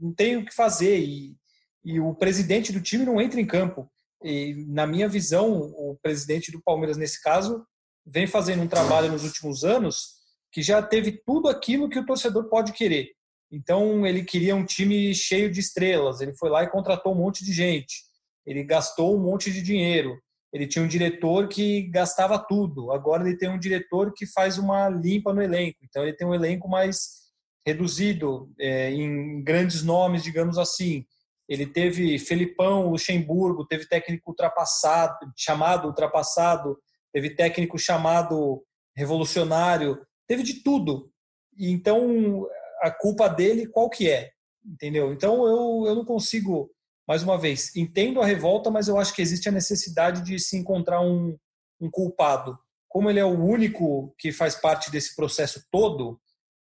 [0.00, 1.36] não tem o que fazer e,
[1.84, 3.88] e o presidente do time não entra em campo.
[4.22, 7.64] E, na minha visão, o presidente do Palmeiras, nesse caso,
[8.06, 10.14] vem fazendo um trabalho nos últimos anos
[10.50, 13.10] que já teve tudo aquilo que o torcedor pode querer.
[13.50, 17.44] Então, ele queria um time cheio de estrelas, ele foi lá e contratou um monte
[17.44, 18.02] de gente,
[18.46, 20.18] ele gastou um monte de dinheiro,
[20.54, 24.88] ele tinha um diretor que gastava tudo, agora ele tem um diretor que faz uma
[24.88, 27.24] limpa no elenco, então ele tem um elenco mais
[27.66, 31.04] reduzido, é, em grandes nomes, digamos assim.
[31.48, 36.78] Ele teve Felipão, Luxemburgo, teve técnico ultrapassado, chamado ultrapassado,
[37.12, 38.62] teve técnico chamado
[38.96, 41.10] revolucionário, teve de tudo.
[41.58, 42.46] Então,
[42.80, 44.30] a culpa dele qual que é?
[44.64, 45.12] Entendeu?
[45.12, 46.70] Então, eu, eu não consigo,
[47.06, 50.56] mais uma vez, entendo a revolta, mas eu acho que existe a necessidade de se
[50.56, 51.36] encontrar um,
[51.80, 52.58] um culpado.
[52.88, 56.20] Como ele é o único que faz parte desse processo todo,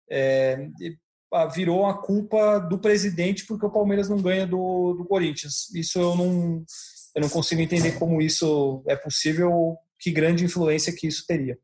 [0.10, 0.68] é,
[1.54, 5.74] virou a culpa do presidente porque o Palmeiras não ganha do, do Corinthians.
[5.74, 6.64] Isso eu não,
[7.16, 11.58] eu não consigo entender como isso é possível que grande influência que isso teria.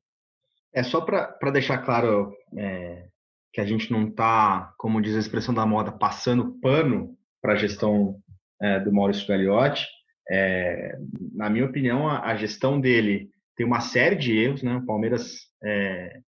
[0.74, 3.08] É só para deixar claro é,
[3.52, 7.58] que a gente não está, como diz a expressão da moda, passando pano para a
[7.58, 8.22] gestão
[8.62, 9.88] é, do Maurício Gagliotti.
[10.30, 10.98] É,
[11.34, 14.62] na minha opinião, a, a, gestão dele tem uma série de erros.
[14.62, 14.76] Né?
[14.76, 16.20] O Palmeiras é,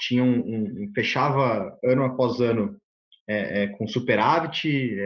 [0.00, 2.76] tinha um, um, fechava ano após ano
[3.28, 4.96] é, é, com superávit.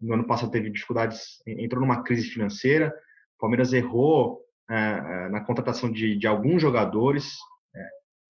[0.00, 2.92] no ano passado teve dificuldades, entrou numa crise financeira.
[3.36, 7.38] O Palmeiras errou é, é, na contratação de, de alguns jogadores,
[7.74, 7.88] é,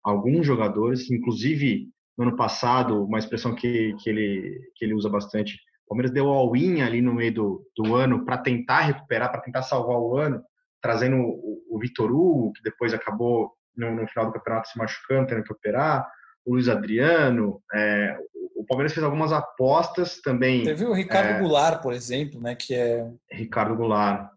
[0.02, 5.60] alguns jogadores, inclusive no ano passado, uma expressão que, que, ele, que ele usa bastante,
[5.92, 9.98] Palmeiras deu all-in ali no meio do, do ano para tentar recuperar, para tentar salvar
[9.98, 10.42] o ano,
[10.82, 15.28] trazendo o, o Vitor Hugo, que depois acabou no, no, final do campeonato se machucando,
[15.28, 16.10] tendo que operar,
[16.46, 18.18] o Luiz Adriano, é,
[18.56, 20.64] o Palmeiras fez algumas apostas também.
[20.64, 23.06] Teve o Ricardo é, Goulart, por exemplo, né, que é...
[23.30, 24.32] Ricardo Goulart,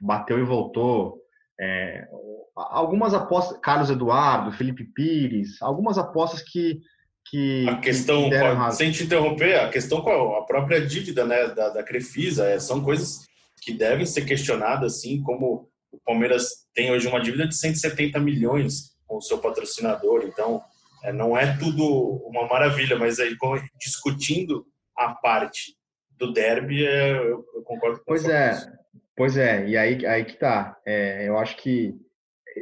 [0.00, 1.22] bateu e voltou.
[1.60, 2.08] É,
[2.56, 6.80] algumas apostas, Carlos Eduardo, Felipe Pires, algumas apostas que.
[7.26, 11.70] Que a questão, que sem te interromper, a questão com a própria dívida né, da,
[11.70, 13.20] da Crefisa, é, são coisas
[13.62, 18.92] que devem ser questionadas, assim, como o Palmeiras tem hoje uma dívida de 170 milhões
[19.06, 20.62] com o seu patrocinador, então
[21.04, 21.84] é, não é tudo
[22.26, 23.36] uma maravilha, mas aí
[23.78, 24.66] discutindo
[24.96, 25.76] a parte
[26.18, 28.52] do derby, é, eu, eu concordo com Pois é,
[29.16, 30.78] Pois é, e aí, aí que tá.
[30.86, 31.94] É, eu acho que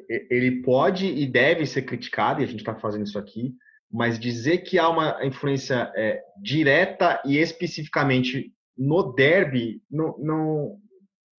[0.08, 3.54] ele pode e deve ser criticado, e a gente está fazendo isso aqui,
[3.92, 10.78] mas dizer que há uma influência é, direta e especificamente no derby não, não,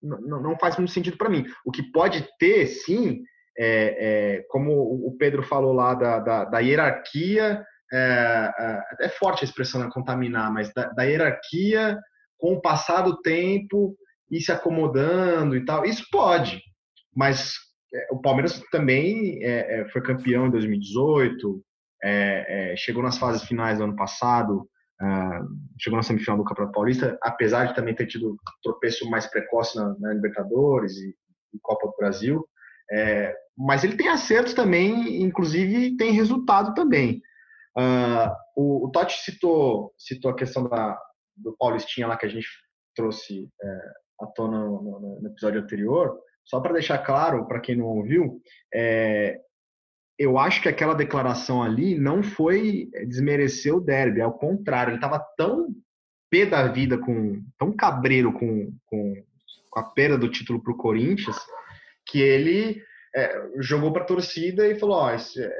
[0.02, 1.46] não, não faz muito sentido para mim.
[1.66, 3.24] O que pode ter, sim,
[3.58, 9.44] é, é, como o Pedro falou lá da, da, da hierarquia, é, é, é forte
[9.44, 11.98] a expressão né, contaminar, mas da, da hierarquia
[12.38, 13.96] com o passar do tempo
[14.30, 15.86] ir se acomodando e tal.
[15.86, 16.62] Isso pode,
[17.16, 17.54] mas
[17.94, 19.40] é, o Palmeiras também
[19.92, 21.62] foi campeão em 2018,
[22.04, 24.68] é, é, chegou nas fases finais do ano passado,
[25.02, 25.48] uh,
[25.80, 29.96] chegou na semifinal do Campeonato Paulista, apesar de também ter tido tropeço mais precoce na,
[30.00, 31.16] na Libertadores e,
[31.54, 32.48] e, Copa do Brasil.
[32.92, 37.22] É, mas ele tem acertos também, inclusive tem resultado também.
[37.78, 41.00] Uh, o, o Totti citou, citou a questão da,
[41.38, 42.48] do Paulistinha lá que a gente
[42.96, 43.68] trouxe é,
[44.22, 46.20] à tona no, no, no episódio anterior.
[46.44, 48.42] Só para deixar claro, para quem não ouviu,
[48.74, 49.40] é,
[50.22, 55.20] eu acho que aquela declaração ali não foi desmerecer o derby, ao contrário, ele estava
[55.36, 55.74] tão
[56.30, 59.16] pé da vida, com tão cabreiro com, com,
[59.68, 61.36] com a perda do título para o Corinthians,
[62.06, 62.84] que ele
[63.16, 65.52] é, jogou para a torcida e falou: oh, esse, é, é,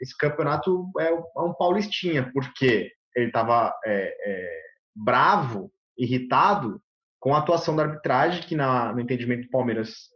[0.00, 6.82] esse, campeonato é, é um paulistinha, porque ele estava é, é, bravo, irritado
[7.20, 10.08] com a atuação da arbitragem, que na, no entendimento do Palmeiras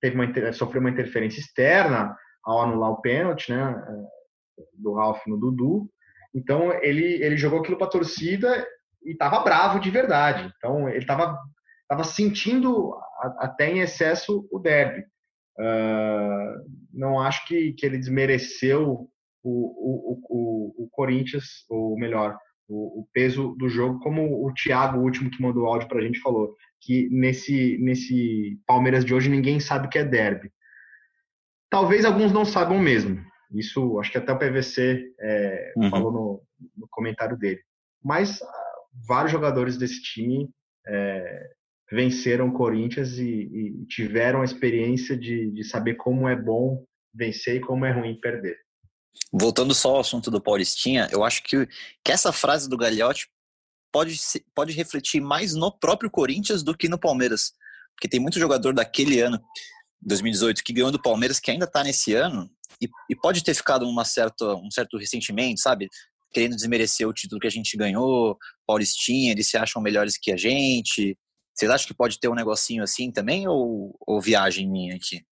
[0.00, 2.16] teve uma, sofreu uma interferência externa,
[2.46, 5.90] ao anular o pênalti, né, é, do Ralf no Dudu.
[6.34, 8.66] Então ele ele jogou aquilo para a torcida
[9.04, 10.52] e estava bravo de verdade.
[10.56, 11.38] Então ele estava
[11.88, 12.94] tava sentindo
[13.38, 15.04] até em excesso o derby.
[15.58, 19.08] Uh, não acho que, que ele desmereceu
[19.42, 22.36] o, o, o, o Corinthians, ou melhor,
[22.68, 26.02] o, o, peso do jogo, como o Thiago, o último que mandou áudio para a
[26.02, 30.50] gente, falou, que nesse, nesse Palmeiras de hoje ninguém sabe o que é derby.
[31.76, 33.22] Talvez alguns não saibam mesmo.
[33.52, 35.90] Isso acho que até o PVC é, uhum.
[35.90, 36.42] falou no,
[36.74, 37.60] no, comentário dele.
[38.02, 38.74] Mas ah,
[39.06, 40.48] vários jogadores desse time
[40.88, 41.50] é,
[41.92, 46.82] venceram o Corinthians e, e, tiveram a experiência de, de saber como é bom
[47.14, 48.56] vencer e como é ruim perder.
[49.30, 51.68] Voltando só ao assunto do Paulistinha, eu acho que,
[52.02, 53.28] que essa frase do Gagliotti
[53.92, 54.16] pode,
[54.54, 57.52] pode refletir mais no próprio Corinthians do que no Palmeiras.
[57.94, 59.38] Porque tem muito jogador daquele ano
[60.02, 63.88] 2018, que ganhou do Palmeiras, que ainda está nesse ano, e, e, pode ter ficado
[63.88, 65.88] uma certa, um certo ressentimento, sabe?
[66.32, 68.36] Querendo desmerecer o título que a gente ganhou,
[68.66, 71.16] Paulistinha, eles se acham melhores que a gente.
[71.54, 75.22] Vocês acham que pode ter um negocinho assim também, ou, ou viagem minha aqui?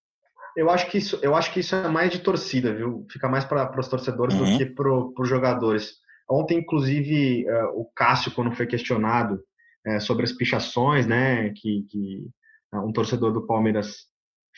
[0.57, 3.07] Eu acho que isso, eu acho que isso é mais de torcida, viu?
[3.11, 4.53] Fica mais para os torcedores uhum.
[4.53, 5.97] do que para os jogadores.
[6.31, 9.41] Ontem, inclusive, uh, o Cássio, quando foi questionado
[9.87, 12.27] uh, sobre as pichações, né, que, que
[12.73, 14.07] uh, um torcedor do Palmeiras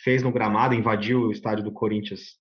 [0.02, 2.38] fez no gramado, invadiu o estádio do Corinthians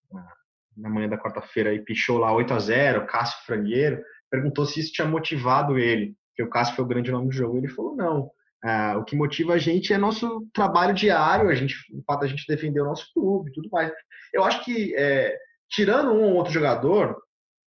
[0.76, 4.92] na manhã da quarta-feira e pichou lá 8 a 0 Cássio Frangueiro, perguntou se isso
[4.92, 7.58] tinha motivado ele, porque o Cássio foi o grande nome do jogo.
[7.58, 8.30] Ele falou: não.
[9.00, 12.46] o que motiva a gente é nosso trabalho diário, a gente, o fato da gente
[12.48, 13.92] defender o nosso clube tudo mais.
[14.34, 15.38] Eu acho que, é,
[15.70, 17.16] tirando um ou outro jogador,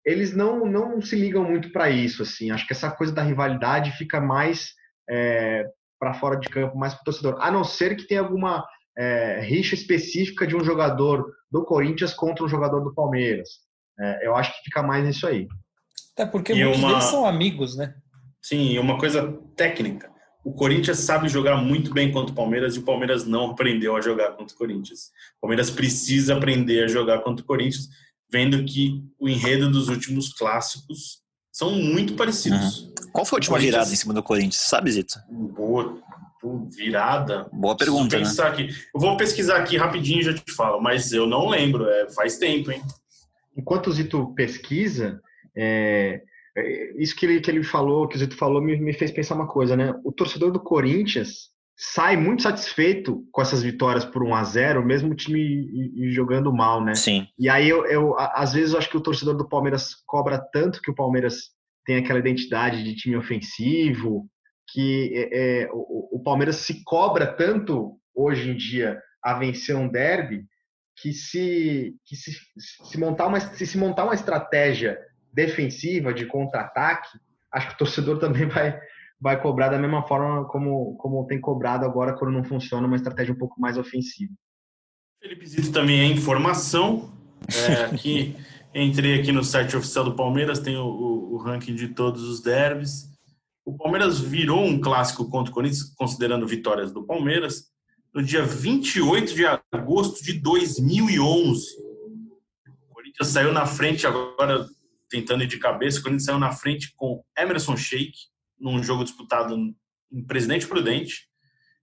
[0.04, 2.22] eles não, não se ligam muito para isso.
[2.22, 2.50] assim.
[2.50, 4.74] Acho que essa coisa da rivalidade fica mais
[5.08, 5.64] é,
[5.98, 7.38] para fora de campo, mais para o torcedor.
[7.40, 8.66] A não ser que tenha alguma
[8.98, 13.48] é, rixa específica de um jogador do Corinthians contra um jogador do Palmeiras.
[13.98, 15.46] É, eu acho que fica mais nisso aí.
[16.14, 16.88] Até porque e muitos uma...
[16.90, 17.94] deles são amigos, né?
[18.42, 20.10] Sim, e uma coisa técnica.
[20.44, 24.00] O Corinthians sabe jogar muito bem contra o Palmeiras e o Palmeiras não aprendeu a
[24.00, 25.10] jogar contra o Corinthians.
[25.36, 27.88] O Palmeiras precisa aprender a jogar contra o Corinthians,
[28.30, 31.18] vendo que o enredo dos últimos clássicos
[31.52, 32.82] são muito parecidos.
[32.82, 32.94] Uhum.
[33.12, 34.56] Qual foi a última virada em cima do Corinthians?
[34.56, 35.18] Sabe, Zito?
[35.28, 36.00] Boa,
[36.70, 37.48] virada.
[37.52, 38.16] Boa pergunta.
[38.16, 38.24] Né?
[38.24, 38.50] Pensar né?
[38.50, 38.68] aqui.
[38.94, 41.88] Eu vou pesquisar aqui rapidinho e já te falo, mas eu não lembro.
[41.88, 42.82] É, faz tempo, hein?
[43.56, 45.20] Enquanto o Zito pesquisa,
[45.56, 46.22] é,
[46.56, 49.34] é, isso que ele, que ele falou, que o Zito falou, me, me fez pensar
[49.34, 49.94] uma coisa, né?
[50.04, 55.12] O torcedor do Corinthians sai muito satisfeito com essas vitórias por 1 a 0 mesmo
[55.12, 56.94] o time jogando mal, né?
[56.94, 57.28] Sim.
[57.38, 60.82] E aí eu, eu às vezes eu acho que o torcedor do Palmeiras cobra tanto
[60.82, 61.50] que o Palmeiras
[61.86, 64.28] tem aquela identidade de time ofensivo,
[64.68, 69.88] que é, é, o, o, Palmeiras se cobra tanto hoje em dia a vencer um
[69.88, 70.44] derby
[71.00, 74.98] que se que se, se montar uma se, se montar uma estratégia
[75.32, 77.18] defensiva de contra-ataque,
[77.52, 78.78] acho que o torcedor também vai
[79.20, 83.32] vai cobrar da mesma forma como como tem cobrado agora quando não funciona uma estratégia
[83.32, 84.32] um pouco mais ofensiva.
[85.20, 87.10] Felipe Zito também é informação.
[87.48, 88.28] É,
[88.74, 92.40] entrei aqui no site oficial do Palmeiras, tem o, o, o ranking de todos os
[92.40, 93.07] derbys.
[93.68, 97.64] O Palmeiras virou um clássico contra o Corinthians, considerando vitórias do Palmeiras,
[98.14, 101.66] no dia 28 de agosto de 2011.
[102.88, 104.66] O Corinthians saiu na frente, agora
[105.10, 108.14] tentando ir de cabeça, o Corinthians saiu na frente com Emerson Sheik,
[108.58, 111.28] num jogo disputado em Presidente Prudente,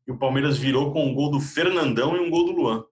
[0.08, 2.84] e o Palmeiras virou com um gol do Fernandão e um gol do Luan.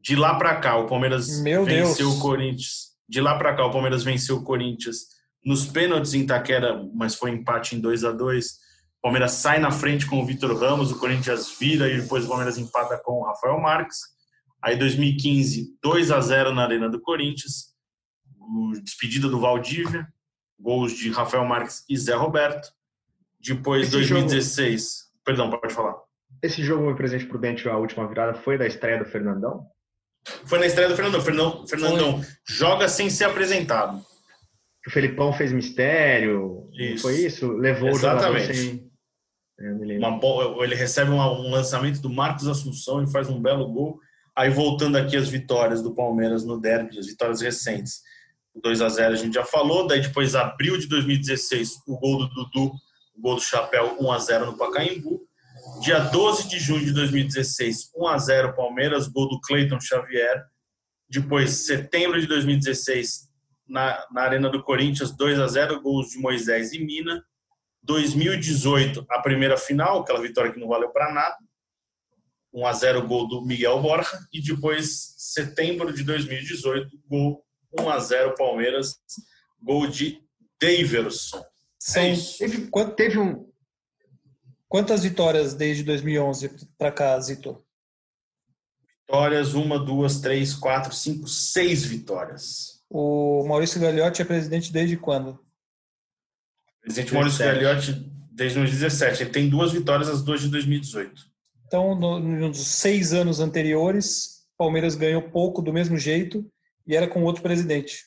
[0.00, 2.18] De lá para cá, o Palmeiras Meu venceu Deus.
[2.18, 2.92] o Corinthians.
[3.08, 7.30] De lá para cá, o Palmeiras venceu o Corinthians nos pênaltis em Itaquera, mas foi
[7.30, 8.46] empate em 2 a 2
[8.98, 12.28] O Palmeiras sai na frente com o Vitor Ramos, o Corinthians vira e depois o
[12.28, 13.98] Palmeiras empata com o Rafael Marques.
[14.62, 17.72] Aí 2015, 2 a 0 na Arena do Corinthians.
[18.82, 20.06] Despedida do Valdívia,
[20.58, 22.68] gols de Rafael Marques e Zé Roberto.
[23.40, 24.82] Depois, Esse 2016.
[24.82, 25.22] Jogo...
[25.24, 25.96] Perdão, pode falar.
[26.40, 29.66] Esse jogo em presente prudente, a última virada, foi da estreia do Fernandão?
[30.44, 31.20] Foi na estreia do Fernandão.
[31.20, 34.04] Fernandão, Fernandão joga sem ser apresentado.
[34.86, 36.68] O Felipão fez mistério.
[36.72, 37.02] Isso.
[37.02, 37.52] Foi isso?
[37.52, 38.50] Levou Exatamente.
[38.50, 38.92] o jogador sem.
[39.60, 43.98] É, Uma, ele recebe um lançamento do Marcos Assunção e faz um belo gol.
[44.34, 48.00] Aí voltando aqui as vitórias do Palmeiras no derby, as vitórias recentes.
[48.60, 52.28] 2 a 0 a gente já falou, daí depois abril de 2016, o gol do
[52.28, 52.72] Dudu,
[53.16, 55.22] o gol do Chapéu 1 a 0 no Pacaembu.
[55.80, 60.44] Dia 12 de junho de 2016, 1 a 0 Palmeiras, gol do Cleiton Xavier.
[61.08, 63.28] Depois, setembro de 2016,
[63.72, 67.24] na, na Arena do Corinthians, 2 a 0 gols de Moisés e Mina.
[67.82, 71.36] 2018, a primeira final, aquela vitória que não valeu para nada.
[72.52, 74.18] 1 a 0 gol do Miguel Borja.
[74.32, 77.44] E depois, setembro de 2018, gol
[77.80, 78.98] 1 a 0 Palmeiras,
[79.60, 80.22] gol de
[80.60, 81.42] Daverson.
[81.80, 83.52] São, é teve, teve um,
[84.72, 86.48] Quantas vitórias desde 2011
[86.78, 87.62] para cá, Zito?
[89.00, 92.71] Vitórias, uma, duas, três, quatro, cinco, seis vitórias.
[92.94, 95.40] O Maurício Gagliotti é presidente desde quando?
[96.82, 97.14] Presidente 17.
[97.14, 97.92] Maurício Gagliotti
[98.30, 99.22] desde 2017.
[99.22, 101.22] Ele tem duas vitórias, as duas de 2018.
[101.66, 106.46] Então, no, nos seis anos anteriores, Palmeiras ganhou pouco do mesmo jeito
[106.86, 108.04] e era com outro presidente.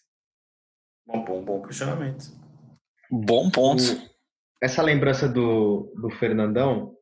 [1.03, 2.31] Bom, bom, bom questionamento.
[3.09, 3.81] Bom ponto.
[3.81, 4.15] O
[4.61, 6.95] essa lembrança do, do Fernandão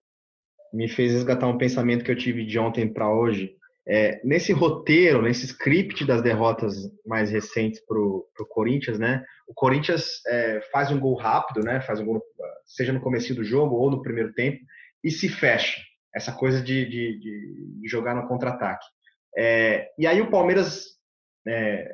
[0.73, 3.57] me fez resgatar um pensamento que eu tive de ontem para hoje.
[3.85, 6.73] É, nesse roteiro, nesse script das derrotas
[7.05, 9.23] mais recentes para o Corinthians, né?
[9.47, 11.81] O Corinthians é, faz um gol rápido, né?
[11.81, 12.23] Faz um gol,
[12.65, 14.59] seja no começo do jogo ou no primeiro tempo,
[15.03, 15.81] e se fecha.
[16.15, 18.85] Essa coisa de, de, de jogar no contra-ataque.
[19.37, 20.85] É, e aí o Palmeiras
[21.45, 21.91] é,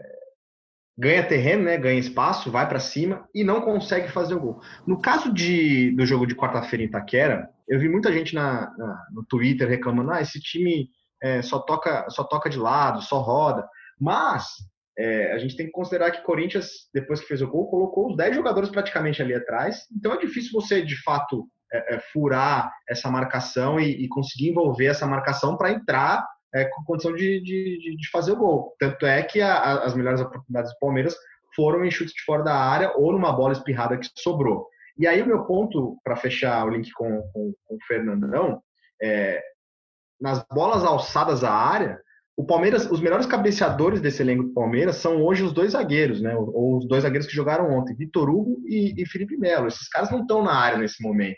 [0.97, 4.61] ganha terreno, né, ganha espaço, vai para cima e não consegue fazer o gol.
[4.85, 9.07] No caso de, do jogo de quarta-feira em Itaquera, eu vi muita gente na, na
[9.11, 10.89] no Twitter reclamando: ah, esse time
[11.21, 13.67] é, só toca só toca de lado, só roda.
[13.99, 14.45] Mas
[14.97, 18.17] é, a gente tem que considerar que Corinthians, depois que fez o gol, colocou os
[18.17, 19.85] 10 jogadores praticamente ali atrás.
[19.95, 24.87] Então é difícil você, de fato, é, é furar essa marcação e, e conseguir envolver
[24.87, 28.75] essa marcação para entrar é, com condição de, de, de, fazer o gol.
[28.79, 31.15] Tanto é que a, a, as melhores oportunidades do Palmeiras
[31.55, 34.67] foram em chutes de fora da área ou numa bola espirrada que sobrou.
[34.97, 38.61] E aí o meu ponto, para fechar o link com, com, com o Fernandão,
[39.01, 39.41] é,
[40.19, 41.99] nas bolas alçadas à área,
[42.39, 46.33] o Palmeiras, os melhores cabeceadores desse elenco do Palmeiras são hoje os dois zagueiros, né?
[46.37, 49.67] Ou os dois zagueiros que jogaram ontem, Vitor Hugo e, e Felipe Melo.
[49.67, 51.37] Esses caras não estão na área nesse momento.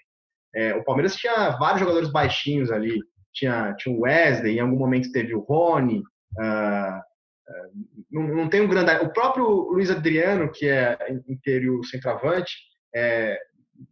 [0.53, 2.99] É, o Palmeiras tinha vários jogadores baixinhos ali,
[3.33, 6.03] tinha, tinha o Wesley, em algum momento teve o Rony,
[6.37, 7.71] uh, uh,
[8.11, 8.91] não, não, tem um grande.
[9.03, 12.53] O próprio Luiz Adriano, que é interior centroavante,
[12.93, 13.39] é,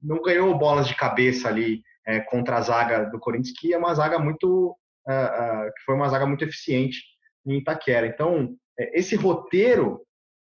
[0.04, 3.94] não ganhou bolas de cabeça ali é, contra a zaga do Corinthians, que é uma
[3.94, 4.76] zaga muito.
[5.08, 7.00] Uh, que foi uma zaga muito eficiente
[7.46, 8.06] em Itaquera.
[8.06, 10.02] Então, é, esse roteiro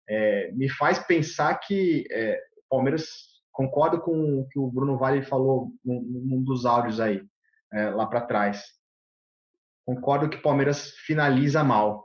[0.07, 3.05] é, me faz pensar que é, o Palmeiras
[3.51, 7.21] concordo com o que o Bruno Vale falou num, num dos áudios aí,
[7.73, 8.63] é, lá para trás.
[9.85, 12.03] Concordo que o Palmeiras finaliza mal.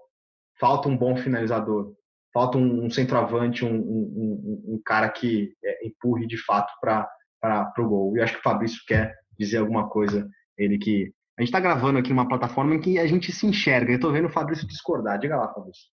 [0.58, 1.94] Falta um bom finalizador.
[2.32, 8.16] Falta um, um centroavante, um, um, um, cara que empurre de fato para o gol.
[8.16, 10.28] E acho que o Fabrício quer dizer alguma coisa.
[10.56, 11.12] Ele que.
[11.38, 13.92] A gente está gravando aqui numa plataforma em que a gente se enxerga.
[13.92, 15.18] Eu estou vendo o Fabrício discordar.
[15.18, 15.84] Diga lá, Fabrício.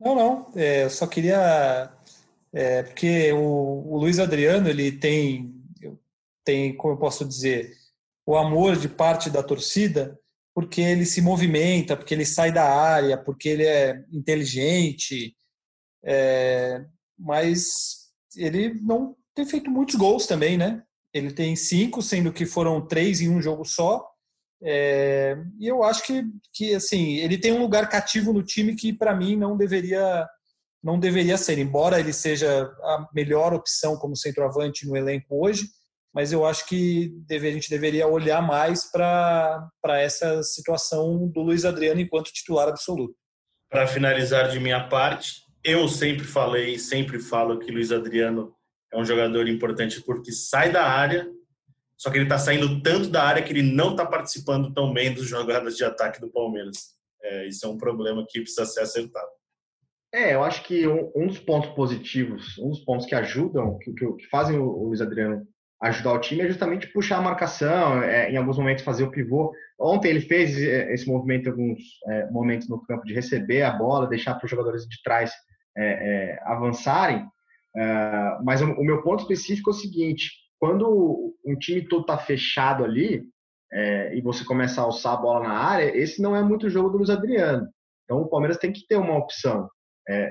[0.00, 0.50] Não, não.
[0.54, 1.92] É, eu só queria.
[2.52, 5.54] É, porque o, o Luiz Adriano ele tem,
[6.42, 7.70] tem, como eu posso dizer,
[8.24, 10.18] o amor de parte da torcida
[10.56, 15.36] porque ele se movimenta, porque ele sai da área, porque ele é inteligente,
[16.02, 16.82] é,
[17.18, 20.82] mas ele não tem feito muitos gols também, né?
[21.16, 24.06] Ele tem cinco, sendo que foram três em um jogo só.
[24.62, 28.90] É, e eu acho que, que assim ele tem um lugar cativo no time que
[28.90, 30.26] para mim não deveria
[30.82, 35.66] não deveria ser, embora ele seja a melhor opção como centroavante no elenco hoje
[36.16, 41.66] mas eu acho que deve, a gente deveria olhar mais para essa situação do Luiz
[41.66, 43.14] Adriano enquanto titular absoluto.
[43.70, 48.55] Para finalizar de minha parte, eu sempre falei, sempre falo que Luiz Adriano
[48.96, 51.28] é um jogador importante porque sai da área,
[51.96, 55.12] só que ele está saindo tanto da área que ele não está participando tão bem
[55.12, 56.94] dos jogadas de ataque do Palmeiras.
[57.22, 59.28] É, isso é um problema que precisa ser acertado.
[60.12, 63.92] É, eu acho que um, um dos pontos positivos, um dos pontos que ajudam, que,
[63.92, 65.46] que, que fazem o Luiz Adriano
[65.82, 69.52] ajudar o time é justamente puxar a marcação, é, em alguns momentos fazer o pivô.
[69.78, 73.72] Ontem ele fez é, esse movimento em alguns é, momentos no campo de receber a
[73.72, 75.32] bola, deixar para os jogadores de trás
[75.76, 77.26] é, é, avançarem.
[77.76, 82.16] É, mas o, o, meu ponto específico é o seguinte: quando um time todo está
[82.18, 83.24] fechado ali
[84.12, 86.88] e você começa a alçar a bola na área, esse não é muito o jogo
[86.88, 87.68] do Luiz Adriano.
[88.04, 89.68] Então o Palmeiras tem que ter uma opção,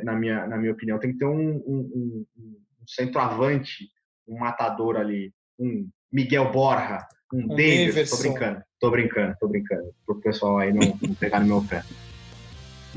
[0.04, 3.86] na, minha, na minha opinião, tem que ter um, um, um, um centroavante
[4.28, 9.93] um matador ali, um Miguel Borja, um, um Davis, tô brincando, tô brincando, tô brincando,
[10.06, 11.84] pro pessoal aí não, não pegar no meu pé.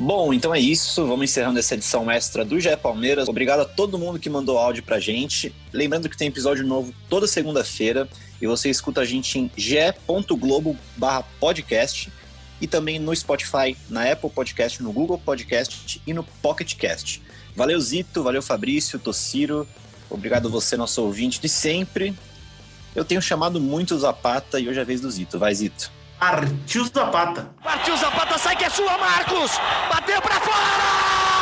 [0.01, 1.05] Bom, então é isso.
[1.07, 3.29] Vamos encerrando essa edição extra do GE Palmeiras.
[3.29, 5.53] Obrigado a todo mundo que mandou áudio pra gente.
[5.73, 8.09] Lembrando que tem episódio novo toda segunda-feira
[8.41, 12.13] e você escuta a gente em ge.globo/podcast
[12.61, 17.21] e também no Spotify, na Apple Podcast, no Google Podcast e no Pocket Cast.
[17.57, 19.67] Valeu Zito, valeu Fabrício, Tociro,
[20.11, 22.15] Obrigado você, nosso ouvinte de sempre.
[22.95, 25.39] Eu tenho chamado muito o Zapata e hoje é a vez do Zito.
[25.39, 25.93] Vai, Zito.
[26.19, 27.49] Partiu Zapata.
[27.63, 29.53] Partiu Zapata, sai que é sua, Marcos!
[29.89, 31.38] Bateu pra fora!